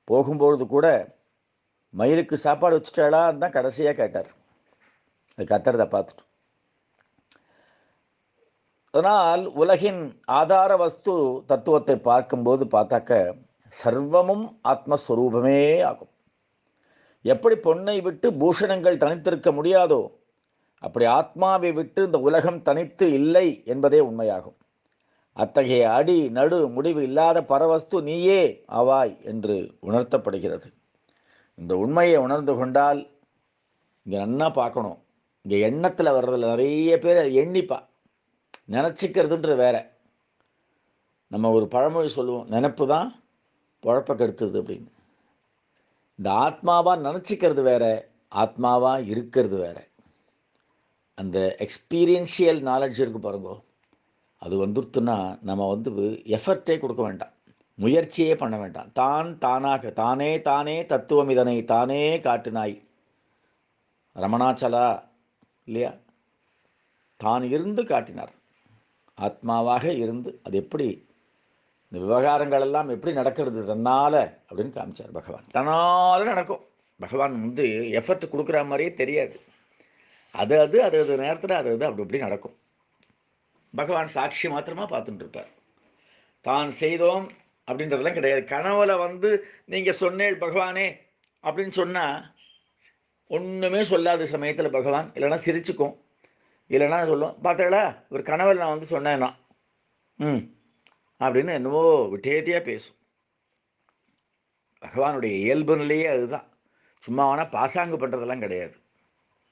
[0.07, 0.87] போகும்பொழுது கூட
[1.93, 4.29] மயிலுக்கு சாப்பாடு வச்சுட்டாளான்னு தான் கடைசியாக கேட்டார்.
[5.37, 6.23] அது கத்துறதை பார்த்துட்டு.
[8.93, 11.13] அதனால் உலகின் ஆதார வஸ்து
[11.45, 13.35] தத்துவத்தை பார்க்கும்போது பார்த்தாக்க
[13.73, 16.11] சர்வமும் ஆத்மஸ்வரூபமே ஆகும்.
[17.21, 20.01] எப்படி பொன்னை விட்டு பூஷணங்கள் தனித்திருக்க முடியாதோ
[20.77, 24.57] அப்படி ஆத்மாவை விட்டு இந்த உலகம் தனித்து இல்லை என்பதே உண்மையாகும்.
[25.33, 28.41] அத்தகைய அடி நடு முடிவு இல்லாத பரவஸ்து நீயே
[28.79, 29.55] ஆவாய் என்று
[29.87, 30.67] உணர்த்தப்படுகிறது.
[31.57, 32.99] இந்த உண்மையை உணர்ந்து கொண்டால்
[34.05, 34.99] இங்கே நன்னா பார்க்கணும்.
[35.45, 37.79] இங்கே எண்ணத்தில் வர்றதில் நிறைய பேர் எண்ணிப்பா.
[38.69, 39.91] நினச்சிக்கிறதுன்ற வேற.
[41.27, 43.15] நம்ம ஒரு பழமொழி சொல்லுவோம் நினப்பு தான்
[43.83, 44.89] குழப்ப கெடுத்தது அப்படின்னு.
[46.15, 49.87] இந்த ஆத்மாவாக நினச்சிக்கிறது வேற ஆத்மாவாக இருக்கிறது வேற.
[51.15, 53.61] அந்த எக்ஸ்பீரியன்ஷியல் நாலெட்ஜ் இருக்கு பாருங்க.
[54.37, 55.91] அது வந்துருத்துன்னா நம்ம வந்து
[56.37, 57.31] எஃபர்ட்டே கொடுக்க வேண்டாம்.
[57.75, 58.91] முயற்சியே பண்ண வேண்டாம்.
[58.91, 62.81] தான் தானாக தானே தானே தத்துவம் இதனை தானே காட்டினாய்.
[64.15, 65.03] ரமணாச்சலா
[65.63, 65.93] இல்லையா?
[67.17, 68.33] தான் இருந்து காட்டினார்.
[69.25, 70.87] ஆத்மாவாக இருந்து அது எப்படி
[71.91, 75.47] இந்த விவகாரங்கள் எல்லாம் எப்படி நடக்கிறது தன்னால் அப்படின்னு காமிச்சார் பகவான்.
[75.51, 76.63] தன்னால் நடக்கும்.
[76.99, 77.65] பகவான் வந்து
[77.99, 79.35] எஃபர்ட் கொடுக்குற மாதிரியே தெரியாது.
[80.35, 82.55] அது அது அது அது நேரத்தில் அது அது அப்படி இப்படி நடக்கும்.
[83.73, 85.49] பகவான் சாட்சி மாத்திரமாக பார்த்துட்டு இருப்பார்.
[86.45, 87.25] தான் செய்தோம்
[87.67, 88.43] அப்படின்றதெல்லாம் கிடையாது.
[88.53, 89.29] கனவுல வந்து
[89.65, 90.87] நீங்கள் சொன்னேள் பகவானே
[91.43, 92.17] அப்படின்னு சொன்னால்
[93.27, 95.95] ஒன்றுமே சொல்லாத சமயத்தில் பகவான் இல்லைன்னா சிரிச்சுக்கும்.
[96.69, 99.35] இல்லைன்னா சொல்லுவோம் பார்த்தீங்களா ஒரு கணவர் நான் வந்து சொன்னேன்னா.
[100.15, 100.57] ம்.
[101.19, 102.95] அப்படின்னு என்னவோ விட்டேதியாக பேசும்.
[104.81, 106.47] பகவானுடைய இயல்பு நிலையே அதுதான்.
[106.99, 108.75] சும்மா வேணால் பாசாங்கு பண்ணுறதெல்லாம் கிடையாது.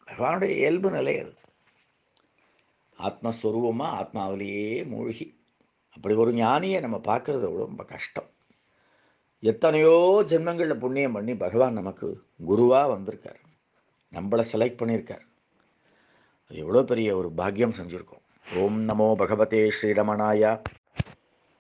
[0.08, 1.36] பகவானுடைய இயல்பு நிலை அது.
[3.00, 5.40] ஆத்மஸ்வரூபமாக ஆத்மாவிலேயே மூழ்கி.
[5.96, 8.30] அப்படி ஒரு ஞானியை நம்ம பார்க்குறது ரொம்ப கஷ்டம்.
[9.40, 13.40] எத்தனையோ ஜென்மங்களில் புண்ணியம் பண்ணி பகவான் நமக்கு குருவாக வந்திருக்கார்.
[14.12, 15.22] நம்மளை செலக்ட் பண்ணியிருக்கார்.
[16.52, 18.24] அது எவ்வளோ பெரிய ஒரு பாக்கியம் செஞ்சுருக்கோம்.
[18.46, 20.52] ஓம் நமோ பகவதே ஸ்ரீரமணாயா.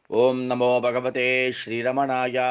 [0.10, 2.48] ஓம் நமோ பகவதே ஸ்ரீரமணாயா.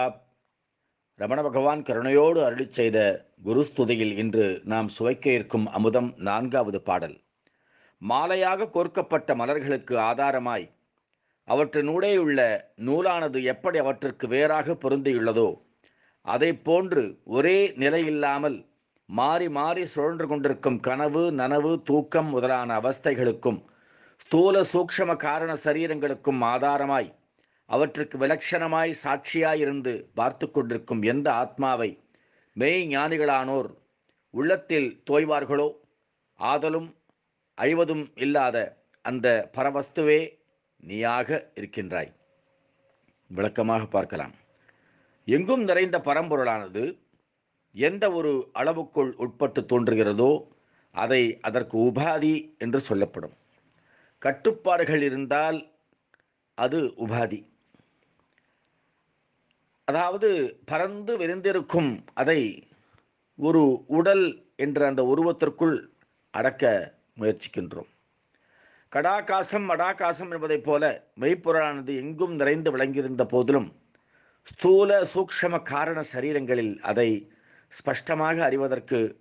[1.20, 2.98] ரமண பகவான் கருணையோடு அருளி செய்த
[3.44, 7.16] குருஸ்துதியில் இன்று நாம் சுவைக்க இருக்கும் அமுதம் நான்காவது பாடல்.
[8.02, 10.66] மாலையாக கோர்க்கப்பட்ட மலர்களுக்கு ஆதாரமாய்
[11.48, 12.40] அவற்றினூடேயுள்ள
[12.86, 15.48] நூலானது எப்படி அவற்றிற்கு வேறாக பொருந்தியுள்ளதோ
[16.26, 18.58] அதை போன்று ஒரே நிலையில்லாமல்
[19.08, 23.60] மாறி மாறி சுழன்று கொண்டிருக்கும் கனவு நனவு தூக்கம் முதலான அவஸ்தைகளுக்கும்
[24.16, 27.14] ஸ்தூல சூக்ஷம காரண சரீரங்களுக்கும் ஆதாரமாய்
[27.66, 31.90] அவற்றுக்கு விலட்சணமாய் சாட்சியாயிருந்து பார்த்து கொண்டிருக்கும் எந்த ஆத்மாவை
[32.52, 33.70] மெய் ஞானிகளானோர்
[34.30, 35.68] உள்ளத்தில் தோய்வார்களோ
[36.40, 36.88] ஆதலும்
[37.58, 38.56] அழிவதும் இல்லாத
[39.04, 40.20] அந்த பரவஸ்துவே
[40.76, 42.10] நீயாக இருக்கின்றாய்.
[43.30, 44.34] விளக்கமாக பார்க்கலாம்.
[45.24, 46.82] எங்கும் நிறைந்த பரம்பொருளானது
[47.76, 50.30] எந்த ஒரு அளவுக்குள் உட்பட்டு தோன்றுகிறதோ
[50.94, 53.34] அதை அதற்கு உபாதி என்று சொல்லப்படும்.
[54.22, 55.58] கட்டுப்பாடுகள் இருந்தால்
[56.54, 57.40] அது உபாதி.
[59.84, 62.68] அதாவது பறந்து விரிந்திருக்கும் அதை
[63.38, 65.76] ஒரு உடல் என்ற அந்த உருவத்திற்குள்
[66.30, 67.90] அடக்க முயற்சிக்கின்றோம்.
[68.92, 70.84] கடாகாசம் மடாகாசம் என்பதைப் போல
[71.20, 73.68] மெய்ப்பொருளானது எங்கும் நிறைந்து விளங்கியிருந்த போதிலும்
[74.42, 77.30] ஸ்தூல சூக்ஷம காரண சரீரங்களில் அதை
[77.72, 79.20] ஸ்பஷ்டமாக அறிவதற்கு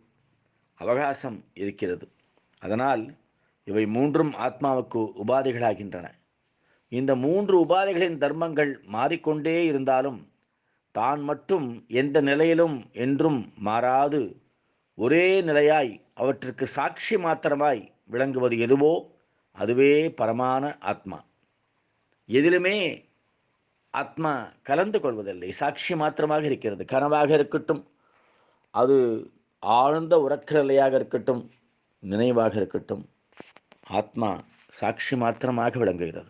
[0.73, 2.11] அவகாசம் இருக்கிறது.
[2.59, 3.17] அதனால்
[3.63, 6.07] இவை மூன்றும் ஆத்மாவுக்கு உபாதைகளாகின்றன.
[6.87, 10.29] இந்த மூன்று உபாதைகளின் தர்மங்கள் மாறிக்கொண்டே இருந்தாலும்
[10.91, 14.41] தான் மட்டும் எந்த நிலையிலும் என்றும் மாறாது.
[14.95, 18.93] ஒரே நிலையாய் அவற்றிற்கு சாட்சி மாத்திரமாய் விளங்குவது எதுவோ
[19.51, 21.23] அதுவே பரமான ஆத்மா.
[22.29, 22.77] எதிலுமே
[23.89, 24.31] ஆத்மா
[24.63, 25.49] கலந்து கொள்வதில்லை.
[25.51, 26.85] சாட்சி மாத்திரமாக இருக்கிறது.
[26.91, 27.83] கனவாக இருக்கட்டும்
[28.79, 28.95] அது
[29.59, 31.43] ஆழ்ந்த உறக்க நிலையாக இருக்கட்டும்
[32.03, 33.03] நினைவாக இருக்கட்டும்
[33.99, 34.29] ஆத்மா
[34.69, 36.29] சாட்சி மாத்திரமாக விளங்குகிறது.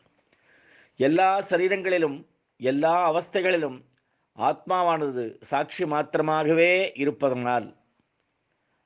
[0.99, 2.17] எல்லா சரீரங்களிலும்
[2.59, 3.77] எல்லா அவஸ்தைகளிலும்
[4.37, 7.67] ஆத்மாவானது சாட்சி மாத்திரமாகவே இருப்பதனால்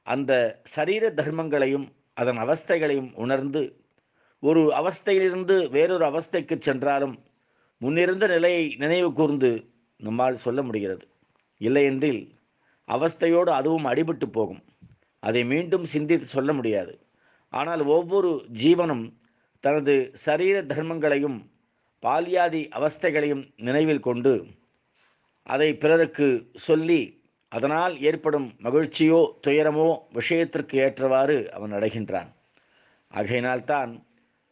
[0.07, 3.61] அந்த சரீர தர்மங்களையும் அதன் அவஸ்தைகளையும் உணர்ந்து
[4.43, 7.15] ஒரு அவஸ்தையிலிருந்து வேறொரு அவஸ்தைக்கு சென்றாலும்
[7.81, 9.51] முன்னிருந்த நிலையை நினைவு கூர்ந்து
[9.99, 11.05] நம்மால் சொல்ல முடிகிறது.
[11.61, 12.21] இல்லையென்றில்
[12.89, 14.61] அவஸ்தையோடு அதுவும் அடிபட்டு போகும்.
[15.23, 16.93] அதை மீண்டும் சிந்தித்து சொல்ல முடியாது.
[17.53, 19.05] ஆனால் ஒவ்வொரு ஜீவனும்
[19.63, 19.93] தனது
[20.25, 21.39] சரீர தர்மங்களையும்
[22.03, 24.33] பால்யாதி அவஸ்தைகளையும் நினைவில் கொண்டு
[25.47, 26.27] அதை பிறருக்கு
[26.67, 27.01] சொல்லி
[27.51, 32.29] அதனால் ஏற்படும் மகிழ்ச்சியோ துயரமோ விஷயத்திற்கு ஏற்றவாறு அவன் அடைகின்றான்.
[33.11, 33.91] ஆகையினால்தான்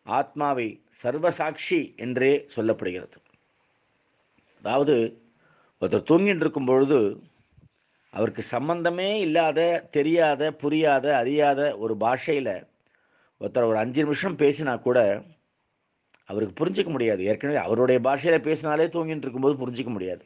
[0.06, 0.68] ஆத்மாவை
[1.02, 3.18] சர்வசாட்சி என்றே சொல்லப்படுகிறது.
[4.64, 4.96] அதாவது
[5.82, 7.00] ஒருத்தர் தூங்கிட்டு இருக்கும் பொழுது
[8.14, 12.56] அவருக்கு சம்பந்தமே இல்லாத தெரியாத புரியாத அறியாத ஒரு பாஷையில்
[13.42, 15.00] ஒருத்தர் ஒரு அஞ்சு நிமிஷம் பேசினா கூட
[16.30, 17.22] அவருக்கு புரிஞ்சிக்க முடியாது.
[17.24, 20.24] ஏற்கனவே அவருடைய பாஷையில் பேசினாலே தூங்கிட்டு இருக்கும்போது புரிஞ்சிக்க முடியாது.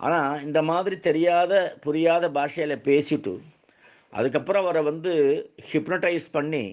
[0.00, 3.34] ஆனால் இந்த மாதிரி தெரியாத புரியாத பாஷையில் பேசிட்டு
[4.12, 5.12] அதுக்கப்புறம் அவரை வந்து
[5.70, 6.64] ஹிப்னடைஸ் பண்ணி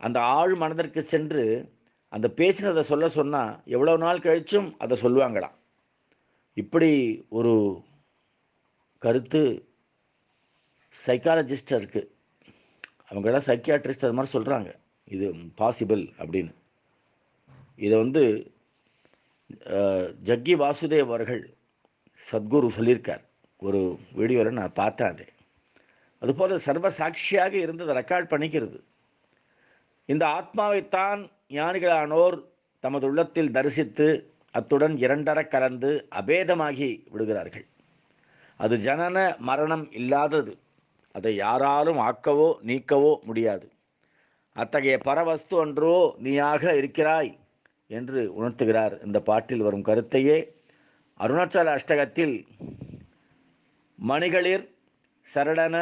[0.00, 1.44] அந்த ஆள் மனதிற்கு சென்று
[2.12, 5.54] அந்த பேசினதை சொல்ல சொன்னால் எவ்வளோ நாள் கழிச்சும் அதை சொல்லுவாங்களாம்.
[6.56, 6.90] இப்படி
[7.28, 7.52] ஒரு
[9.04, 9.42] கருத்து
[10.94, 12.10] சைக்காலஜிஸ்ட் இருக்குது
[13.10, 14.70] அவங்களாம் சைக்கியாட்ரிஸ்ட் அது மாதிரி சொல்கிறாங்க
[15.14, 15.26] இது
[15.60, 16.52] பாசிபிள் அப்படின்னு.
[17.86, 18.22] இதை வந்து
[20.28, 21.42] ஜக்கி வாசுதேவ் அவர்கள்
[22.20, 23.24] சத்குரு சொல்லியிருக்கார்.
[23.66, 23.80] ஒரு
[24.18, 25.24] வீடியோவில் நான் பார்த்தேன் அது.
[26.22, 28.78] அதுபோல் சர்வ சாட்சியாக இருந்து அதை ரெக்கார்ட் பண்ணிக்கிறது.
[30.12, 31.20] இந்த ஆத்மாவைத்தான்
[31.58, 32.36] ஞானிகளானோர்
[32.84, 34.06] தமது உள்ளத்தில் தரிசித்து
[34.58, 37.66] அத்துடன் இரண்டர கலந்து அபேதமாகி விடுகிறார்கள்.
[38.56, 40.58] அது ஜனன மரணம் இல்லாதது.
[41.12, 43.70] அதை யாராலும் ஆக்கவோ நீக்கவோ முடியாது.
[44.52, 47.38] அத்தகைய பரவஸ்து ஒன்றோ நீயாக இருக்கிறாய்
[47.86, 50.38] என்று உணர்த்துகிறார் இந்த பாட்டில் வரும் கருத்தையே.
[51.20, 52.46] அருணாச்சல அஷ்டகத்தில்
[53.98, 54.64] மணிகளிர்
[55.34, 55.76] சரடன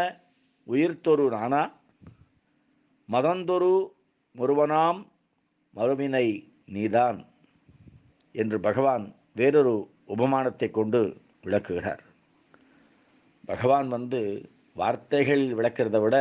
[0.67, 1.63] உயிர்த்தொரு நானா?
[3.09, 3.73] மதந்தொரு
[4.35, 5.01] ஒருவனாம்
[5.77, 6.27] மறுவினை
[6.67, 7.19] நீதான்
[8.33, 9.75] என்று பகவான் வேறொரு
[10.09, 11.01] உபமானத்தை கொண்டு
[11.43, 12.03] விளக்குகிறார்.
[13.51, 16.17] பகவான் வந்து வார்த்தைகள் விளக்கிறத விட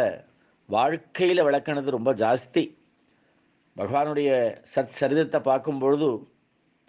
[0.70, 2.64] வாழ்க்கையில் விளக்கினது ரொம்ப ஜாஸ்தி.
[3.78, 4.30] பகவானுடைய
[4.76, 6.10] சத் சரிதத்தை பார்க்கும் பொழுது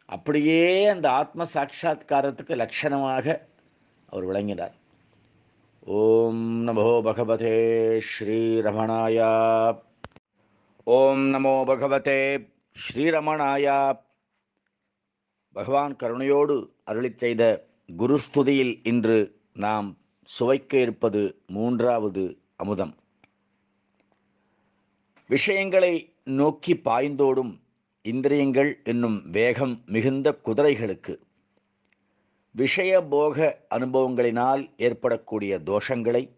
[0.06, 3.26] அப்படியே அந்த ஆத்ம சாட்சா்காரத்துக்கு லட்சணமாக
[4.08, 4.74] அவர் விளங்கினார்.
[5.86, 7.54] ஓம் நமோ பகவதே
[8.10, 9.30] ஸ்ரீரமணாயா
[10.84, 12.20] ஓம் நமோ பகவதே
[12.76, 13.78] ஸ்ரீரமணாயா
[15.56, 17.42] பகவான் கருணையோடு அருளிச் செய்த
[17.98, 19.18] குருஸ்துதியில் இன்று
[19.52, 19.88] நாம்
[20.38, 22.94] சுவைக்க இருப்பது மூன்றாவது அமுதம்.
[25.28, 27.52] விஷயங்களை நோக்கி பாய்ந்தோடும்
[28.02, 31.18] இந்திரியங்கள் என்னும் வேகம் மிகுந்த குதிரைகளுக்கு.
[32.54, 36.30] விஷய போக அனுபவங்களினால் ஏற்படக்கூடிய தோஷங்களை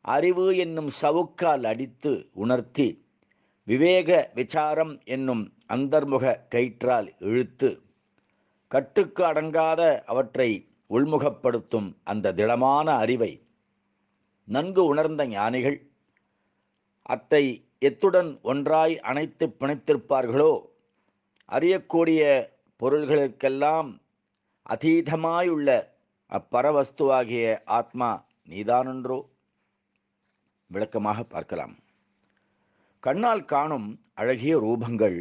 [0.00, 3.04] அறிவு என்னும் சவுக்கால் அடித்து உணர்த்தி
[3.64, 7.80] விவேக விசாரம் என்னும் அந்தர்முக கயிற்றால் இழுத்து
[8.68, 13.32] கட்டுக்கு அடங்காத அவற்றை உள்முகப்படுத்தும் அந்த திடமான அறிவை
[14.44, 15.90] நன்கு உணர்ந்த ஞானிகள்
[17.02, 17.44] அத்தை
[17.78, 20.52] எத்துடன் ஒன்றாய் அணைத்து பிணைத்திருப்பார்களோ?
[21.52, 22.20] அறியக்கூடிய
[22.80, 24.00] பொருள்களுக்கெல்லாம்
[24.68, 25.86] அதீதமாயுள்ள
[26.30, 29.18] அப்பரவஸ்துவாகிய ஆத்மா நீதானன்றோ?
[30.66, 31.74] விளக்கமாக பார்க்கலாம்.
[33.00, 35.18] கண்ணால் காணும் அழகிய ரூபங்கள்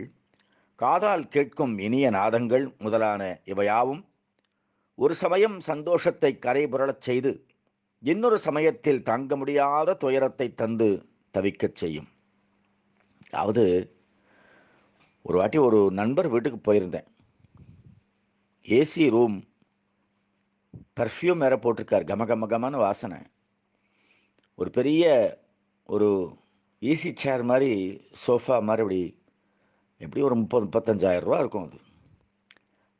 [0.75, 4.05] காதால் கேட்கும் இனிய நாதங்கள் முதலான இவையாவும்
[4.95, 7.31] ஒரு சமயம் சந்தோஷத்தை கரைபுரளச் செய்து
[8.03, 10.87] இன்னொரு சமயத்தில் தாங்க முடியாத துயரத்தை தந்து
[11.33, 12.09] தவிக்கச் செய்யும்.
[13.29, 13.63] அதாவது
[15.25, 17.07] ஒரு வாட்டி ஒரு நண்பர் வீட்டுக்கு போயிருந்தேன்.
[18.65, 19.37] ஏசி ரூம்
[20.99, 23.19] பர்ஃப்யூம் வேற போட்டிருக்கார் கம கம கமன்னு வாசனை.
[24.55, 25.03] ஒரு பெரிய
[25.85, 26.09] ஒரு
[26.81, 27.71] ஈஸி சேர் மாதிரி
[28.25, 29.01] சோஃபா மாதிரி அப்படி
[29.97, 31.79] எப்படி ஒரு முப்பது முப்பத்தஞ்சாயிரம் ரூபா இருக்கும் அது.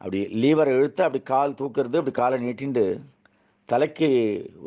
[0.01, 2.85] அப்படி லீவரை இழுத்து அப்படி கால் தூக்குறது அப்படி காலை நீட்டிண்டு
[3.69, 4.07] தலைக்கு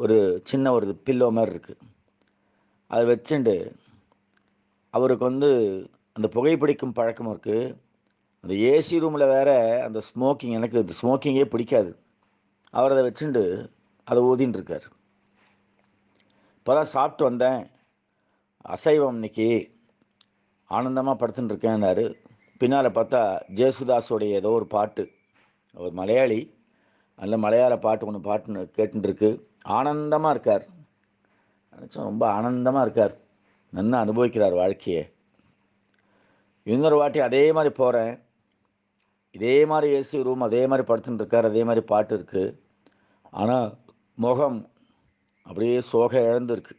[0.02, 1.82] ஒரு சின்ன ஒரு பில்லோ மாதிரி இருக்குது
[2.90, 3.54] அதை வச்சுண்டு
[4.94, 5.50] அவருக்கு வந்து
[6.16, 7.74] அந்த புகைப்பிடிக்கும் பழக்கம் இருக்குது
[8.44, 9.50] அந்த ஏசி ரூமில் வேற
[9.86, 11.90] அந்த ஸ்மோக்கிங் எனக்கு இந்த ஸ்மோக்கிங்கே பிடிக்காது.
[12.74, 13.42] அவர் அதை வச்சுண்டு
[14.04, 14.86] அதை ஊதின்னு இருக்கார்.
[16.58, 17.60] இப்போ தான் சாப்பிட்டு வந்தேன்.
[18.74, 19.48] அசைவம் இன்னைக்கு.
[20.70, 22.04] ஆனந்தமாக படுத்துட்டுருக்கேன்னாரு
[22.60, 23.22] பின்னால் பார்த்தா
[23.60, 25.04] ஜேசுதாஸோடைய ஏதோ ஒரு பாட்டு.
[25.76, 26.40] அவர் மலையாளி.
[27.20, 29.28] நல்ல மலையாள பாட்டு ஒன்று பாட்டுன்னு கேட்டுருக்கு
[29.78, 30.64] ஆனந்தமாக இருக்கார்.
[31.72, 33.14] நினச்சா ரொம்ப ஆனந்தமாக இருக்கார்.
[33.78, 35.02] நல்லா அனுபவிக்கிறார் வாழ்க்கையை.
[36.72, 38.14] இன்னொரு வாட்டி அதே மாதிரி போகிறேன்
[39.36, 41.48] இதே மாதிரி ஏசி ரூம் அதே மாதிரி படுத்துட்டு இருக்கார்.
[41.50, 42.54] அதே மாதிரி பாட்டு இருக்குது
[43.40, 43.68] ஆனால்
[44.24, 44.58] முகம்
[45.46, 46.74] அப்படியே சோக இழந்துருக்கு.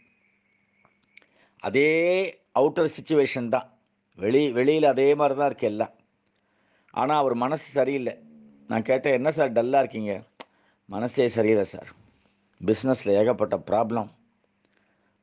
[1.68, 1.90] அதே
[2.60, 3.68] அவுட்டர் சுச்சுவேஷன் தான்.
[4.24, 5.94] வெளி வெளியில் அதே மாதிரி தான் இருக்குது எல்லாம்.
[7.02, 8.14] ஆனால் அவர் மனசு சரியில்லை.
[8.68, 10.24] நான் கேட்டேன் என்ன சார் டல்லாக இருக்கீங்க?
[10.86, 11.90] மனசே சரியில்லை சார்.
[12.62, 14.10] பிஸ்னஸில் ஏகப்பட்ட ப்ராப்ளம்.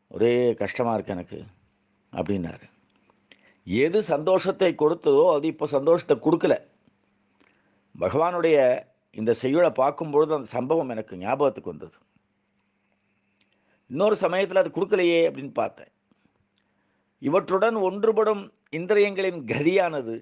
[0.09, 1.45] ஒரே கஷ்டமாக இருக்கு எனக்கு
[2.13, 2.67] அப்படின்னாரு.
[3.67, 6.55] எது சந்தோஷத்தை கொடுத்ததோ அது இப்போ சந்தோஷத்தை கொடுக்கல.
[8.01, 8.57] பகவானுடைய
[9.11, 11.97] இந்த செய்யுளை பார்க்கும்பொழுது அந்த சம்பவம் எனக்கு ஞாபகத்துக்கு வந்தது.
[13.87, 15.93] இன்னொரு சமயத்தில் அது கொடுக்கலையே அப்படின்னு பார்த்தேன்.
[17.19, 20.15] இவற்றுடன் ஒன்றுபடும் இந்திரியங்களின் கதியானது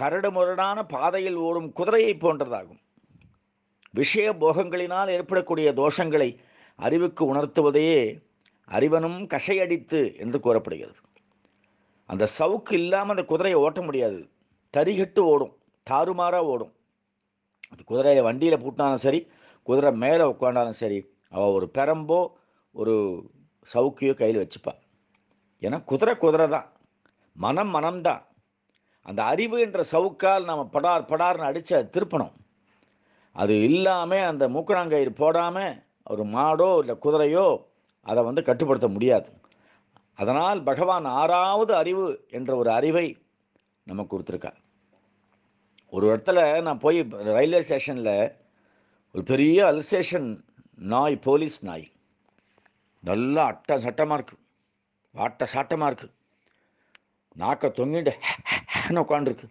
[0.00, 2.80] கரடு முரடான பாதையில் ஓடும் குதிரையை போன்றதாகும்.
[3.98, 6.28] விஷய போகங்களினால் ஏற்படக்கூடிய தோஷங்களை
[6.78, 8.02] அறிவுக்கு உணர்த்துவதையே
[8.68, 11.00] அறிவனும் கசையடித்து என்று கூறப்படுகிறது.
[12.10, 14.20] அந்த சவுக்கு இல்லாமல் அந்த குதிரையை ஓட்ட முடியாது.
[14.74, 15.54] தரிகட்டு ஓடும்
[15.86, 16.72] தாறுமாறாக ஓடும்.
[17.70, 19.20] அந்த குதிரையை வண்டியில் பூட்டினாலும் சரி
[19.66, 20.98] குதிரை மேலே உட்காண்டாலும் சரி
[21.34, 22.20] அவள் ஒரு பெரம்போ
[22.74, 22.94] ஒரு
[23.72, 24.80] சவுக்கியோ கையில் வச்சுப்பாள்
[25.62, 26.68] ஏன்னா குதிரை குதிரை தான்
[27.36, 28.22] மனம் மனம்தான்.
[29.08, 32.34] அந்த அறிவு என்ற சவுக்கால் நாம் படார் படார்னு அடித்த திருப்பணும்.
[33.36, 35.74] அது இல்லாமல் அந்த மூக்கணாங்கயிறு போடாமல்
[36.12, 37.46] ஒரு மாடோ இல்லை குதிரையோ
[38.06, 39.28] அதை வந்து கட்டுப்படுத்த முடியாது.
[40.18, 42.04] அதனால் பகவான் ஆறாவது அறிவு
[42.38, 43.06] என்ற ஒரு அறிவை
[43.90, 44.58] நமக்கு கொடுத்துருக்கார்.
[45.92, 46.98] ஒரு இடத்துல நான் போய்
[47.36, 48.14] ரயில்வே ஸ்டேஷனில்
[49.14, 50.28] ஒரு பெரிய அல்சேஷன்
[50.92, 51.86] நாய் போலீஸ் நாய்.
[53.04, 54.42] நல்லா அட்ட சட்டமாக இருக்குது
[55.14, 56.14] வாட்ட சாட்டமாக இருக்குது
[57.38, 58.12] நாக்க தொங்கிட்டு
[58.88, 59.48] உட்காந்துருக்கு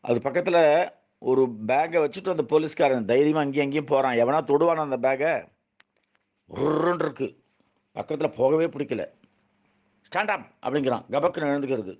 [0.00, 5.48] அது பக்கத்தில் ஒரு பேக்கை வச்சுட்டு அந்த போலீஸ்காரன் தைரியமாக அங்கேயும் அங்கேயும் போகிறான் எவனா தொடுவான் அந்த பேக்கை
[6.54, 7.38] உருன்னு இருக்கு.
[7.92, 9.08] பக்கத்தில் போகவே பிடிக்கல.
[10.08, 11.04] ஸ்டாண்ட் அப் அப்படிங்கிறான்.
[11.10, 11.98] கபக்குன்னு எழுந்துக்கிறது.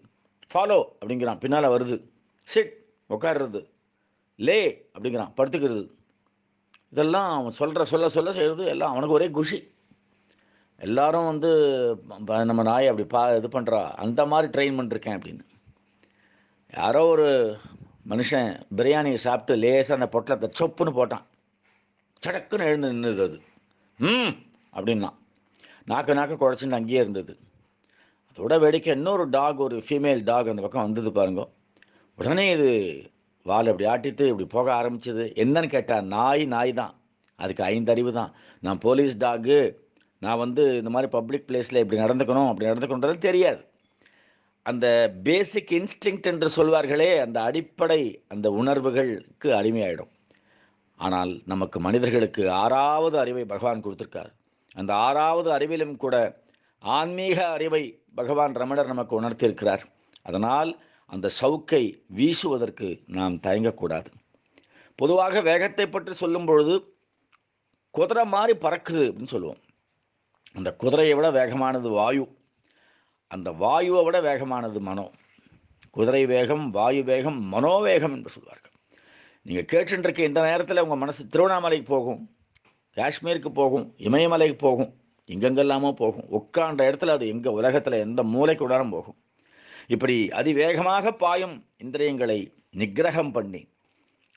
[0.55, 1.39] ஃபாலோ அப்படிங்கிறான்.
[1.39, 2.09] பின்னால் வருது.
[2.39, 3.71] சிட் உட்காருறது
[4.37, 5.33] லே அப்படிங்கிறான்.
[5.37, 5.91] படுத்துக்கிறது.
[6.91, 9.73] இதெல்லாம் அவன் சொல்கிற சொல்ல சொல்ல செய்கிறது எல்லாம் அவனுக்கு ஒரே குஷி.
[10.87, 11.51] எல்லாரும் வந்து
[12.21, 15.45] நம்ம நாய் அப்படி பா இது பண்ணுறா அந்த மாதிரி ட்ரெயின் பண்ணிருக்கேன் அப்படின்னு.
[16.75, 17.29] யாரோ ஒரு
[18.09, 21.25] மனுஷன் பிரியாணியை சாப்பிட்டு லேசாக அந்த பொட்டலத்தை சொப்புன்னு போட்டான்.
[22.27, 23.41] சடக்குன்னு எழுந்து நின்றுது அது.
[23.99, 24.35] ம்
[24.77, 25.11] அப்படின்னா.
[25.85, 27.39] நாக்கு நாக்கு குழச்சின்னு அங்கேயே இருந்தது.
[28.31, 31.43] அதோட வேடிக்கை இன்னொரு டாக் ஒரு ஃபீமேல் டாக் அந்த பக்கம் வந்தது பாருங்க.
[32.17, 32.71] உடனே இது
[33.43, 35.25] வால் இப்படி ஆட்டிட்டு இப்படி போக ஆரம்பிச்சது.
[35.43, 36.95] என்னன்னு கேட்டால் நாய் நாய் தான்.
[37.37, 38.33] அதுக்கு ஐந்து அறிவு தான்.
[38.61, 39.59] நான் போலீஸ் டாகு
[40.19, 43.61] நான் வந்து இந்த மாதிரி பப்ளிக் பிளேஸில் இப்படி நடந்துக்கணும் அப்படி நடந்துக்கணுன்றது தெரியாது.
[44.63, 44.87] அந்த
[45.23, 50.11] பேசிக் இன்ஸ்டிங்க்ட் என்று சொல்வார்களே அந்த அடிப்படை அந்த உணர்வுகளுக்கு அடிமையாயிடும்.
[50.97, 54.33] ஆனால் நமக்கு மனிதர்களுக்கு ஆறாவது அறிவை பகவான் கொடுத்துருக்கார்.
[54.75, 56.17] அந்த ஆறாவது அறிவிலும் கூட
[56.79, 57.83] ஆன்மீக அறிவை
[58.15, 59.85] பகவான் ரமணர் நமக்கு உணர்த்தியிருக்கிறார்.
[60.23, 60.71] அதனால்
[61.07, 61.83] அந்த சவுக்கை
[62.17, 64.11] வீசுவதற்கு நாம் தயங்கக்கூடாது.
[64.95, 66.75] பொதுவாக வேகத்தை பற்றி சொல்லும் பொழுது
[67.91, 69.61] குதிரை மாதிரி பறக்குது அப்படின்னு சொல்லுவோம்.
[70.59, 72.25] அந்த குதிரையை விட வேகமானது வாயு.
[73.31, 75.07] அந்த வாயுவை விட வேகமானது மனோ.
[75.91, 78.75] குதிரை வேகம் வாயு வேகம் மனோவேகம் என்று சொல்வார்கள்.
[79.47, 82.21] நீங்கள் கேட்டுருக்க இந்த நேரத்தில் உங்கள் மனசு திருவண்ணாமலைக்கு போகும்
[82.97, 84.91] காஷ்மீருக்கு போகும் இமயமலைக்கு போகும்
[85.29, 86.27] எங்கெங்கெல்லாமோ போகும்.
[86.31, 89.19] உட்காண்ட இடத்துல அது எங்கே உலகத்தில் எந்த மூலைக்கு உடனும் போகும்.
[89.87, 92.39] இப்படி அதிவேகமாக பாயும் இந்திரியங்களை
[92.77, 93.63] நிகிரகம் பண்ணி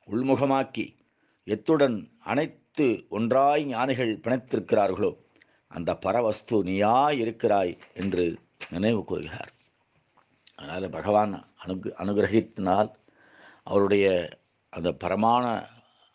[0.08, 0.86] உள்முகமாக்கி
[1.48, 1.98] எத்துடன்
[2.32, 5.12] அனைத்து ஒன்றாய் ஞானிகள் பிணைத்திருக்கிறார்களோ
[5.72, 8.26] அந்த பரவஸ்து நீயா இருக்கிறாய் என்று
[8.70, 9.52] நினைவு கூறுகிறார்.
[10.56, 12.90] அதனால் பகவான் அனுகு அனுகிரகித்தினால்
[13.64, 14.06] அவருடைய
[14.74, 15.46] அந்த பரமான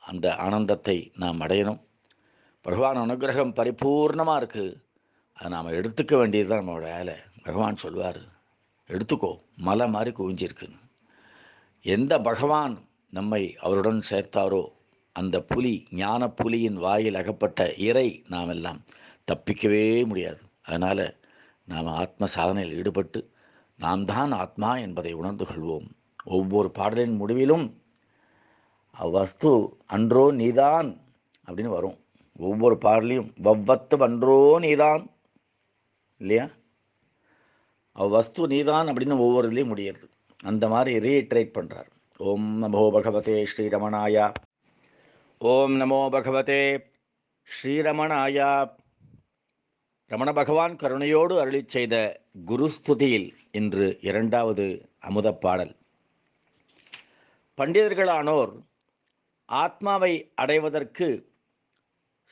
[0.02, 1.80] அந்த ஆனந்தத்தை நாம் அடையணும்.
[2.64, 4.76] பகவான் அனுகிரகம் பரிபூர்ணமாக இருக்குது
[5.38, 7.16] அதை நாம் எடுத்துக்க வேண்டியது தான் நம்மளோட வேலை.
[7.42, 8.20] பகவான் சொல்வார்
[8.90, 9.30] எடுத்துக்கோ
[9.66, 10.80] மலை மாதிரி குவிஞ்சிருக்குன்னு
[11.84, 12.74] எந்த பகவான்
[13.12, 14.62] நம்மை அவருடன் சேர்த்தாரோ
[15.16, 18.80] அந்த புலி ஞான புலியின் வாயில் அகப்பட்ட இறை நாம் எல்லாம்
[19.32, 20.40] தப்பிக்கவே முடியாது.
[20.62, 21.16] அதனால்
[21.64, 23.30] நாம் ஆத்ம சாதனையில் ஈடுபட்டு
[23.76, 25.86] நாம் தான் ஆத்மா என்பதை உணர்ந்து கொள்வோம்.
[26.24, 27.82] ஒவ்வொரு பாடலின் முடிவிலும்
[29.00, 31.00] அவ்வஸ்து அன்றோ நீதான்
[31.46, 31.98] அப்படின்னு வரும்.
[32.36, 35.10] ஒவ்வொரு பாடலையும் வவ்வத்து அன்றோ நீதான்
[36.16, 36.46] இல்லையா?
[37.96, 40.06] அவ்வஸ்து நீதான் அப்படின்னு ஒவ்வொரு இதுலேயும் முடியறது.
[40.44, 44.34] அந்த மாதிரி ரீட்ரேட் பண்ணுறார் ஓம் நமோ பகவதே ஸ்ரீரமணாயா.
[45.38, 46.62] ஓம் நமோ பகவதே
[47.48, 48.74] ஸ்ரீரமணாயா.
[50.10, 51.94] ரமண பகவான் கருணையோடு அருளி செய்த
[52.44, 54.66] குருஸ்துதியில் இன்று இரண்டாவது
[55.00, 55.72] அமுதப் பாடல்
[57.58, 58.52] பண்டிதர்களானோர்
[59.48, 61.08] ஆத்மாவை அடைவதற்கு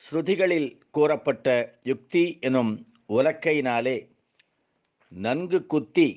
[0.03, 1.47] ஸ்ருதிகளில் கூறப்பட்ட
[1.83, 2.73] யுக்தி எனும்
[3.09, 3.97] உலக்கையினாலே
[5.11, 6.09] நன்கு குத்தி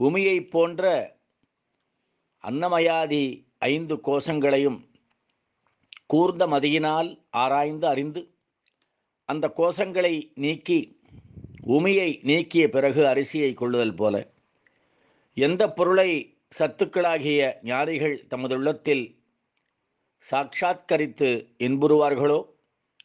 [0.00, 0.84] உமியை போன்ற
[2.44, 3.24] அன்னமயாதி
[3.66, 4.80] ஐந்து கோஷங்களையும்
[6.06, 8.22] கூர்ந்த மதியினால் ஆராய்ந்து அறிந்து
[9.32, 10.78] அந்த கோஷங்களை நீக்கி
[11.66, 14.16] உமியை நீக்கிய பிறகு அரிசியை கொள்ளுதல் போல
[15.36, 16.10] எந்த பொருளை
[16.58, 19.04] சத்துக்களாகிய ஞானிகள் தமது உள்ளத்தில்
[20.30, 22.40] சாட்சாத்கரித்து இன்புறுவார்களோ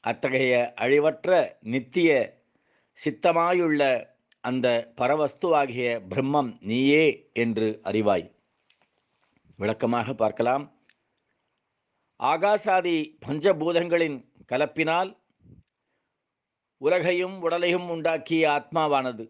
[0.02, 1.30] அத்தகைய அழிவற்ற
[1.74, 2.10] நித்திய
[2.98, 3.82] சித்தமாயுள்ள
[4.44, 8.26] அந்த பரவஸ்துவாகிய பிரம்மம் நீயே என்று அறிவாய்.
[9.60, 10.66] விளக்கமாக பார்க்கலாம்.
[12.20, 14.18] ஆகாசாதி பஞ்சபூதங்களின்
[14.52, 15.12] கலப்பினால்
[16.78, 19.30] உலகையும் உடலையும் உண்டாக்கிய ஆத்மாவானது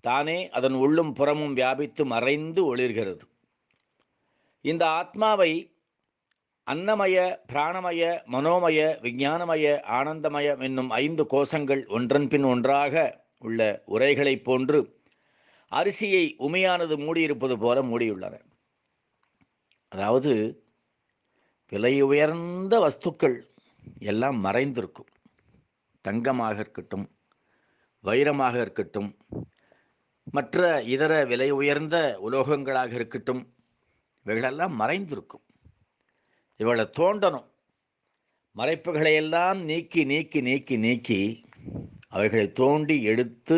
[0.00, 3.20] தானே அதன் உள்ளும் புறமும் வியாபித்து மறைந்து ஒளிர்கிறது.
[4.60, 5.70] இந்த ஆத்மாவை
[6.66, 15.00] அன்னமய பிராணமய மனோமய விஞ்ஞானமய ஆனந்தமயம் என்னும் ஐந்து கோஷங்கள் ஒன்றன்பின் ஒன்றாக உள்ள உரைகளைப் போன்று
[15.72, 18.40] அரிசியை உமையானது மூடியிருப்பது போல மூடியுள்ளன.
[19.88, 20.32] அதாவது
[21.68, 23.36] விலை உயர்ந்த வஸ்துக்கள்
[23.98, 25.10] எல்லாம் மறைந்திருக்கும்.
[26.06, 27.06] தங்கமாக இருக்கட்டும்
[28.04, 29.10] வைரமாக இருக்கட்டும்
[30.36, 31.96] மற்ற இதர விலை உயர்ந்த
[32.26, 33.42] உலோகங்களாக இருக்கட்டும்
[34.26, 35.44] இவைகளெல்லாம் மறைந்திருக்கும்.
[36.60, 37.46] இவளை தோண்டணும்.
[38.56, 41.20] மறைப்புகளை எல்லாம் நீக்கி நீக்கி நீக்கி நீக்கி
[42.08, 43.56] அவைகளை தோண்டி எடுத்து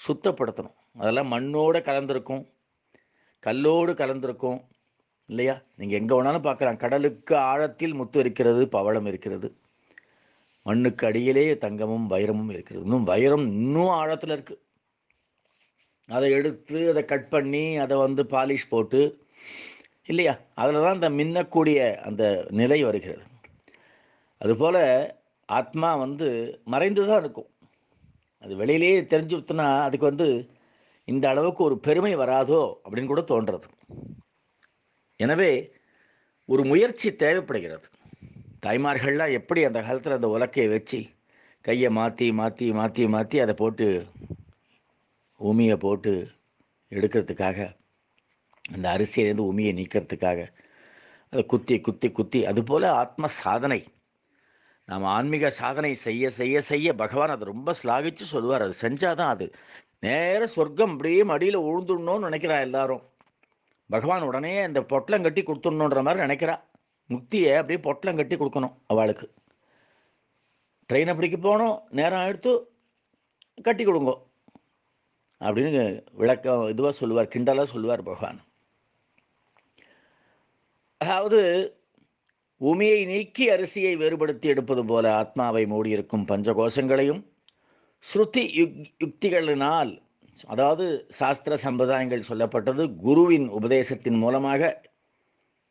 [0.00, 0.76] சுத்தப்படுத்தணும்.
[1.00, 2.42] அதெல்லாம் மண்ணோடு கலந்திருக்கும்
[3.46, 4.58] கல்லோடு கலந்திருக்கும்
[5.30, 5.56] இல்லையா?
[5.76, 6.82] நீங்கள் எங்கே வேணாலும் பார்க்கலாம்.
[6.84, 9.48] கடலுக்கு ஆழத்தில் முத்து இருக்கிறது பவளம் இருக்கிறது.
[10.70, 12.84] மண்ணுக்கு அடியிலே தங்கமும் வைரமும் இருக்கிறது.
[12.86, 14.62] இன்னும் வைரம் இன்னும் ஆழத்தில் இருக்குது
[16.16, 19.00] அதை எடுத்து அதை கட் பண்ணி அதை வந்து பாலிஷ் போட்டு
[20.10, 20.34] இல்லையா?
[20.60, 22.22] அதில் தான் அந்த மின்னக்கூடிய அந்த
[22.60, 23.24] நிலை வருகிறது.
[24.40, 24.80] அதுபோல்
[25.58, 26.28] ஆத்மா வந்து
[26.72, 27.50] மறைந்து தான் இருக்கும்.
[28.44, 30.28] அது வெளியிலேயே தெரிஞ்சு விட்டுனா அதுக்கு வந்து
[31.12, 33.68] இந்த அளவுக்கு ஒரு பெருமை வராதோ அப்படின்னு கூட தோன்றது.
[35.20, 35.52] எனவே
[36.52, 37.86] ஒரு முயற்சி தேவைப்படுகிறது.
[38.64, 40.98] தாய்மார்கள்லாம் எப்படி அந்த காலத்தில் அந்த உலக்கையை வச்சு
[41.60, 44.06] கையை மாற்றி மாற்றி மாற்றி மாற்றி அதை போட்டு
[45.40, 46.12] உமியை போட்டு
[46.92, 47.58] எடுக்கிறதுக்காக
[48.74, 50.40] அந்த அரிசியிலேருந்து உமியை நீக்கிறதுக்காக
[51.32, 53.80] அதை குத்தி குத்தி குத்தி அதுபோல் ஆத்ம சாதனை.
[54.84, 58.62] நாம் ஆன்மீக சாதனை செய்ய செய்ய செய்ய பகவான் அதை ரொம்ப ஸ்லாகிச்சு சொல்லுவார்.
[58.62, 59.46] அது செஞ்சாதான் அது.
[60.00, 63.02] நேர சொர்க்கம் அப்படியே மடியில் உழுந்துடணும்னு நினைக்கிறா எல்லாரும்.
[63.90, 66.56] பகவான் உடனே அந்த பொட்டலம் கட்டி கொடுத்துடணுன்ற மாதிரி நினைக்கிறா.
[67.10, 69.26] முக்தியை அப்படியே பொட்டலம் கட்டி கொடுக்கணும் அவளுக்கு.
[70.90, 72.52] ட்ரெயினை பிடிக்க போகணும் நேரம் எடுத்து
[73.62, 74.16] கட்டி கொடுங்கோ.
[75.40, 75.82] அப்படின்னு
[76.20, 78.40] விளக்கம் இதுவாக சொல்லுவார் கிண்டலாக சொல்லுவார் பகவான்.
[81.00, 81.40] அதாவது
[82.60, 87.22] உமியை நீக்கி அரிசியை வேறுபடுத்தி எடுப்பது போல ஆத்மாவை மூடியிருக்கும் பஞ்சகோஷங்களையும்
[88.04, 89.92] ஸ்ருதி யுக் யுக்திகளினால்
[90.48, 94.70] அதாவது சாஸ்திர சம்பிரதாயங்கள் சொல்லப்பட்டது குருவின் உபதேசத்தின் மூலமாக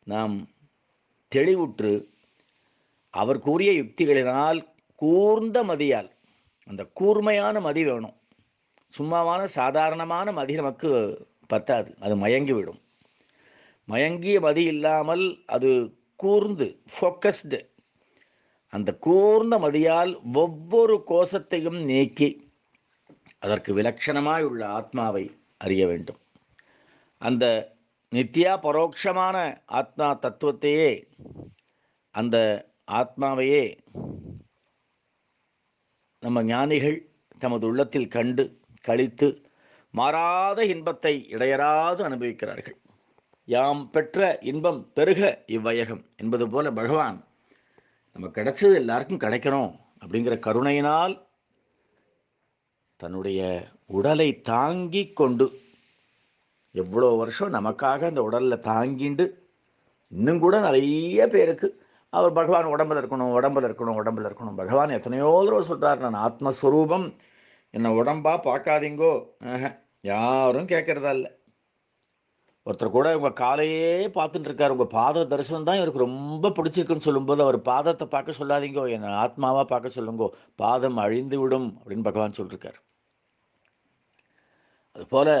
[0.06, 0.34] நாம்
[1.34, 1.92] தெளிவுற்று
[3.14, 4.60] அவர் கூறிய யுக்திகளினால்
[4.94, 6.10] கூர்ந்த மதியால்
[6.66, 8.16] அந்த கூர்மையான மதி வேணும்.
[8.98, 10.90] சும்மாவான சாதாரணமான மதி நமக்கு
[11.46, 12.80] பத்தாது அது மயங்கிவிடும்.
[13.84, 15.70] மயங்கிய மதி இல்லாமல் அது
[16.16, 17.58] கூர்ந்து ஃபோக்கஸ்டு
[18.72, 22.28] அந்த கூர்ந்த மதியால் ஒவ்வொரு கோஷத்தையும் நீக்கி
[23.38, 25.24] அதற்கு விலட்சணமாய் உள்ள ஆத்மாவை
[25.58, 26.20] அறிய வேண்டும்.
[27.18, 27.44] அந்த
[28.12, 31.08] நித்யா பரோட்சமான ஆத்மா தத்துவத்தையே
[32.14, 32.36] அந்த
[32.92, 33.78] ஆத்மாவையே
[36.18, 36.98] நம்ம ஞானிகள்
[37.38, 39.28] தமது உள்ளத்தில் கண்டு கழித்து
[39.90, 42.76] மாறாத இன்பத்தை இடையராது அனுபவிக்கிறார்கள்.
[43.44, 47.24] யாம் பெற்ற இன்பம் பெருக இவ்வையகம் என்பது போல பகவான்
[48.12, 51.28] நம்ம கிடைச்சது எல்லாருக்கும் கிடைக்கணும் அப்படிங்கிற கருணையினால்
[52.96, 55.46] தன்னுடைய உடலை தாங்கி கொண்டு
[56.74, 59.24] எவ்வளோ வருஷம் நமக்காக அந்த உடலில் தாங்கிண்டு
[60.12, 61.68] இன்னும் கூட நிறைய பேருக்கு
[62.12, 64.56] அவர் பகவான் உடம்புல இருக்கணும் உடம்புல இருக்கணும் உடம்புல இருக்கணும்.
[64.56, 67.06] பகவான் எத்தனையோ தடவை சொல்கிறார் நான் ஆத்மஸ்வரூபம்
[67.74, 69.12] என்னை உடம்பா பார்க்காதீங்கோ.
[69.50, 69.66] ஆஹ,
[70.04, 71.30] யாரும் கேட்கறதா இல்லை.
[72.66, 73.84] ஒருத்தர் கூட உங்கள் காலையே
[74.16, 74.74] பார்த்துட்டு இருக்கார்.
[74.74, 79.96] உங்கள் பாத தரிசனம் தான் இவருக்கு ரொம்ப பிடிச்சிருக்குன்னு சொல்லும்போது அவர் பாதத்தை பார்க்க சொல்லாதீங்கோ என்னை ஆத்மாவாக பார்க்க
[79.98, 80.28] சொல்லுங்கோ.
[80.58, 82.78] பாதம் அழிந்து விடும் அப்படின்னு பகவான் சொல்லியிருக்கார்
[84.96, 85.34] அதுபோல்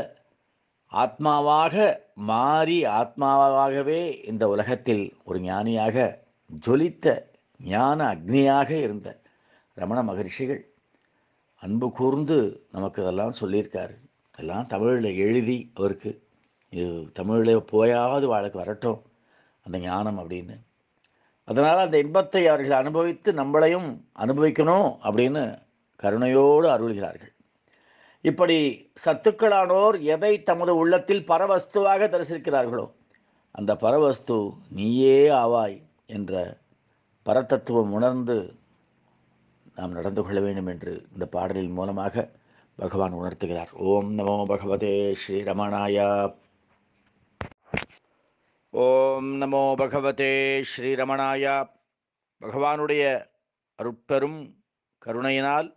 [0.92, 6.24] ஆத்மாவாக மாறி ஆத்மாவாகவே இந்த உலகத்தில் ஒரு ஞானியாக
[6.66, 7.24] ஜொலித்த
[7.60, 9.08] ஞான அக்னியாக இருந்த
[9.74, 10.62] ரமண மகரிஷிகள்
[11.62, 13.94] அன்பு கூர்ந்து நமக்கு இதெல்லாம் சொல்லியிருக்காரு.
[14.36, 16.10] எல்லாம் தமிழில் எழுதி அவருக்கு
[16.70, 19.02] இது தமிழில் போயாவது வாழ்க்கை வரட்டும்
[19.62, 20.56] அந்த ஞானம் அப்படின்னு.
[21.44, 23.88] அதனால் அந்த இன்பத்தை அவர்கள் அனுபவித்து நம்மளையும்
[24.18, 25.42] அனுபவிக்கணும் அப்படின்னு
[26.02, 27.29] கருணையோடு அருள்கிறார்கள்.
[28.20, 32.92] இப்படி சத்துக்களானோர் எதை தமது உள்ளத்தில் பரவஸ்துவாக தரிசிக்கிறார்களோ
[33.50, 36.58] அந்த பரவஸ்து நீயே ஆவாய் என்ற
[37.24, 38.54] பரதத்துவம் உணர்ந்து
[39.74, 42.30] நாம் நடந்து கொள்ள வேண்டும் என்று இந்த பாடலின் மூலமாக
[42.76, 43.72] பகவான் உணர்த்துகிறார்.
[43.72, 46.34] ஓம் நமோ பகவதே ஸ்ரீரமணாயா.
[48.70, 51.70] ஓம் நமோ பகவதே ஸ்ரீரமணாயா.
[52.40, 53.28] பகவானுடைய
[53.78, 54.54] அருட்பெரும்
[54.98, 55.76] கருணையினால்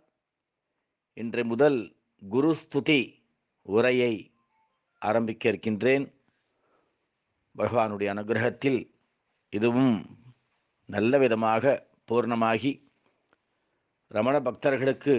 [1.14, 1.93] இன்று முதல்
[2.28, 3.00] குருஸ்துதி
[3.62, 4.12] உரையை
[4.98, 6.04] ஆரம்பிக்க இருக்கின்றேன்
[7.56, 8.80] பகவானுடைய அனுகிரகத்தில்
[9.48, 9.96] இதுவும்
[10.88, 12.72] நல்ல விதமாக பூர்ணமாகி
[14.08, 15.14] ரமண பக்தர்களுக்கு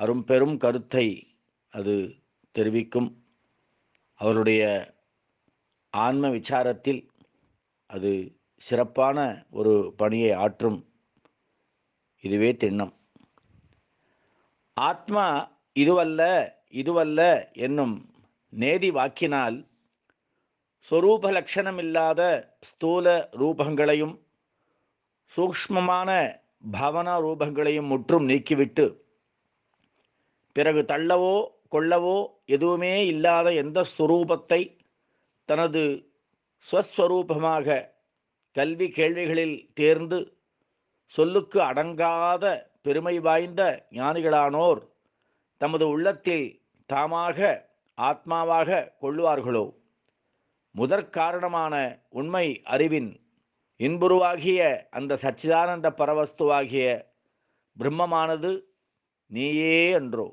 [0.00, 1.06] அரும்பெரும் கருத்தை
[1.68, 1.94] அது
[2.54, 3.08] தெரிவிக்கும்.
[4.14, 4.62] அவருடைய
[5.90, 7.08] ஆன்ம விசாரத்தில்
[7.86, 10.78] அது சிறப்பான ஒரு பணியை ஆற்றும்
[12.24, 12.92] இதுவே திண்ணம்.
[14.76, 16.22] ஆத்மா இதுவல்ல
[16.74, 17.20] இதுவல்ல
[17.58, 17.94] என்னும்
[18.52, 19.58] நேதி வாக்கினால்
[20.88, 22.20] சொரூப லட்சணமில்லாத
[22.60, 23.06] ஸ்தூல
[23.40, 24.14] ரூபங்களையும்
[25.32, 26.10] சூக்ஷ்மமான
[26.72, 28.86] பாவனா ரூபங்களையும் முற்றும் நீக்கிவிட்டு
[30.56, 31.34] பிறகு தள்ளவோ
[31.72, 32.16] கொள்ளவோ
[32.46, 34.60] எதுவுமே இல்லாத எந்த ஸ்வரூபத்தை
[35.48, 35.82] தனது
[36.64, 37.78] ஸ்வஸ்வரூபமாக
[38.56, 40.18] கல்வி கேள்விகளில் தேர்ந்து
[41.12, 42.44] சொல்லுக்கு அடங்காத
[42.82, 43.62] பெருமை வாய்ந்த
[43.92, 44.80] ஞானிகளானோர்
[45.60, 46.46] தமது உள்ளத்தில்
[46.88, 47.38] தாமாக
[47.98, 49.66] ஆத்மாவாக கொள்ளுவார்களோ?
[50.74, 51.74] முதற்காரணமான
[52.08, 53.10] உண்மை அறிவின்
[53.80, 56.86] இன்புருவாகிய அந்த சச்சிதானந்த பரவஸ்துவாகிய
[57.76, 58.50] பிரம்மமானது
[59.26, 60.28] நீயே என்றோ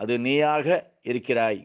[0.00, 0.66] அது நீயாக
[1.02, 1.60] இருக்கிறாய்.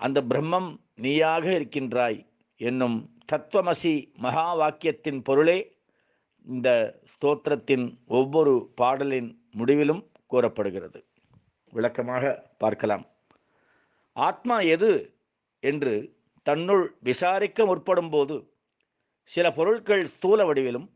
[0.00, 2.18] அந்த பிரம்மம் நீயாக இருக்கின்றாய்
[2.60, 2.98] என்னும்
[3.32, 5.58] தத்துவமசி மகா வாக்கியத்தின் பொருளே
[6.42, 6.68] இந்த
[7.12, 11.00] ஸ்தோத்திரத்தின் ஒவ்வொரு பாடலின் முடிவிலும் கூறப்படுகிறது.
[11.76, 13.04] விளக்கமாக பார்க்கலாம்.
[14.16, 14.90] ஆத்மா எது
[15.70, 15.94] என்று
[16.46, 18.36] தன்னுள் விசாரிக்க முற்படும் போது
[19.30, 20.88] சில பொருட்கள் ஸ்தூல வடிவிலும்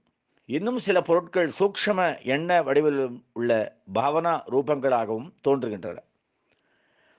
[0.49, 2.01] இன்னும் சில பொருட்கள் சூக்ஷம
[2.35, 3.51] எண்ண வடிவிலும் உள்ள
[3.95, 5.99] பாவனா ரூபங்களாகவும் தோன்றுகின்றன.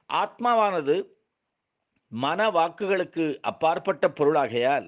[0.10, 0.96] ஆத்மாவானது
[2.12, 4.88] மன வாக்குகளுக்கு அப்பாற்பட்ட பொருளாகையால்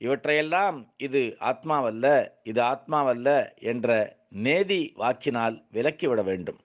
[0.00, 2.06] இவற்றையெல்லாம் இது ஆத்மாவல்ல
[2.42, 3.28] இது ஆத்மாவல்ல
[3.70, 3.88] என்ற
[4.46, 6.60] நேதி வாக்கினால் விலக்கிவிட வேண்டும்.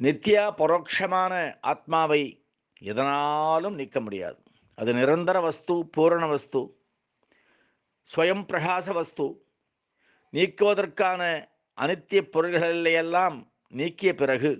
[0.00, 1.32] நித்யா பரோட்சமான
[1.72, 2.22] ஆத்மாவை
[2.90, 4.38] எதனாலும் நீக்க முடியாது.
[4.78, 6.60] அது நிரந்தர வஸ்து பூரண வஸ்து
[8.10, 9.26] ஸ்வயம் பிரகாச வஸ்து.
[10.32, 11.22] நீக்குவதற்கான
[11.78, 13.36] அனித்திய பொருள்களையெல்லாம்
[13.72, 14.50] நீக்கிய பிறகு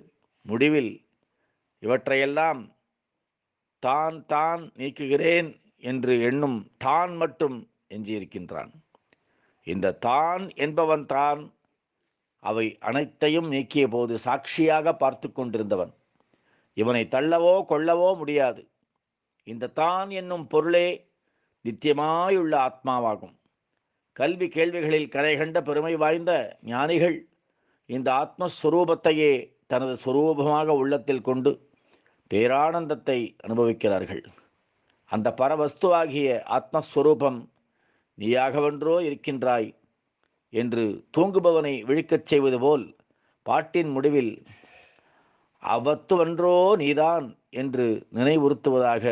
[0.45, 0.93] முடிவில்
[1.83, 2.61] இவற்றையெல்லாம்
[3.79, 5.49] தான் தான் நீக்குகிறேன்
[5.89, 7.57] என்று எண்ணும் தான் மட்டும்
[7.95, 8.71] எஞ்சியிருக்கின்றான்.
[9.67, 11.41] இந்த தான் என்பவன் தான்
[12.43, 15.93] அவை அனைத்தையும் நீக்கிய போது சாட்சியாக பார்த்து கொண்டிருந்தவன்.
[16.77, 18.61] இவனை தள்ளவோ கொள்ளவோ முடியாது.
[19.47, 20.87] இந்த தான் என்னும் பொருளே
[21.65, 23.35] நித்தியமாயுள்ள ஆத்மாவாகும்.
[24.19, 26.31] கல்வி கேள்விகளில் கரை கண்ட பெருமை வாய்ந்த
[26.71, 27.17] ஞானிகள்
[27.89, 29.31] இந்த ஆத்மஸ்வரூபத்தையே
[29.71, 31.51] தனது சுரூபமாக உள்ளத்தில் கொண்டு
[32.31, 34.23] பேரானந்தத்தை அனுபவிக்கிறார்கள்.
[35.11, 36.27] அந்த பரவஸ்துவாகிய
[36.57, 37.39] ஆத்மஸ்வரூபம்
[38.17, 39.69] நீயாகவென்றோ இருக்கின்றாய்.
[40.61, 40.83] என்று
[41.17, 42.83] தூங்குபவனை விழிக்கச் செய்வது போல்
[43.45, 44.33] பாட்டின் முடிவில்
[45.63, 47.27] அவத்துவன்றோ நீதான்
[47.61, 49.05] என்று நினைவுறுத்துவதாக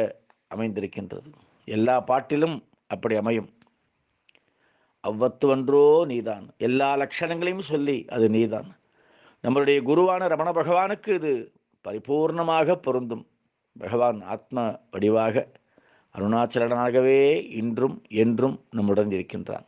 [0.55, 1.29] அமைந்திருக்கின்றது.
[1.67, 3.49] எல்லா பாட்டிலும் அப்படி அமையும்.
[5.03, 8.69] அவ்வத்துவன்றோ நீதான் எல்லா லட்சணங்களையும் சொல்லி அது நீதான்.
[9.43, 11.33] நம்மளுடைய குருவான ரமண பகவானுக்கு இது
[11.85, 13.25] பரிபூர்ணமாக பொருந்தும்.
[13.79, 15.45] பகவான் ஆத்ம வடிவாக
[16.15, 17.19] அருணாச்சலனாகவே
[17.61, 19.65] இன்றும் என்றும் நம்முடன் இருக்கின்றான்.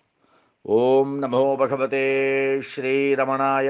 [0.65, 3.67] ॐ नमो भगवते श्रीरमणाय।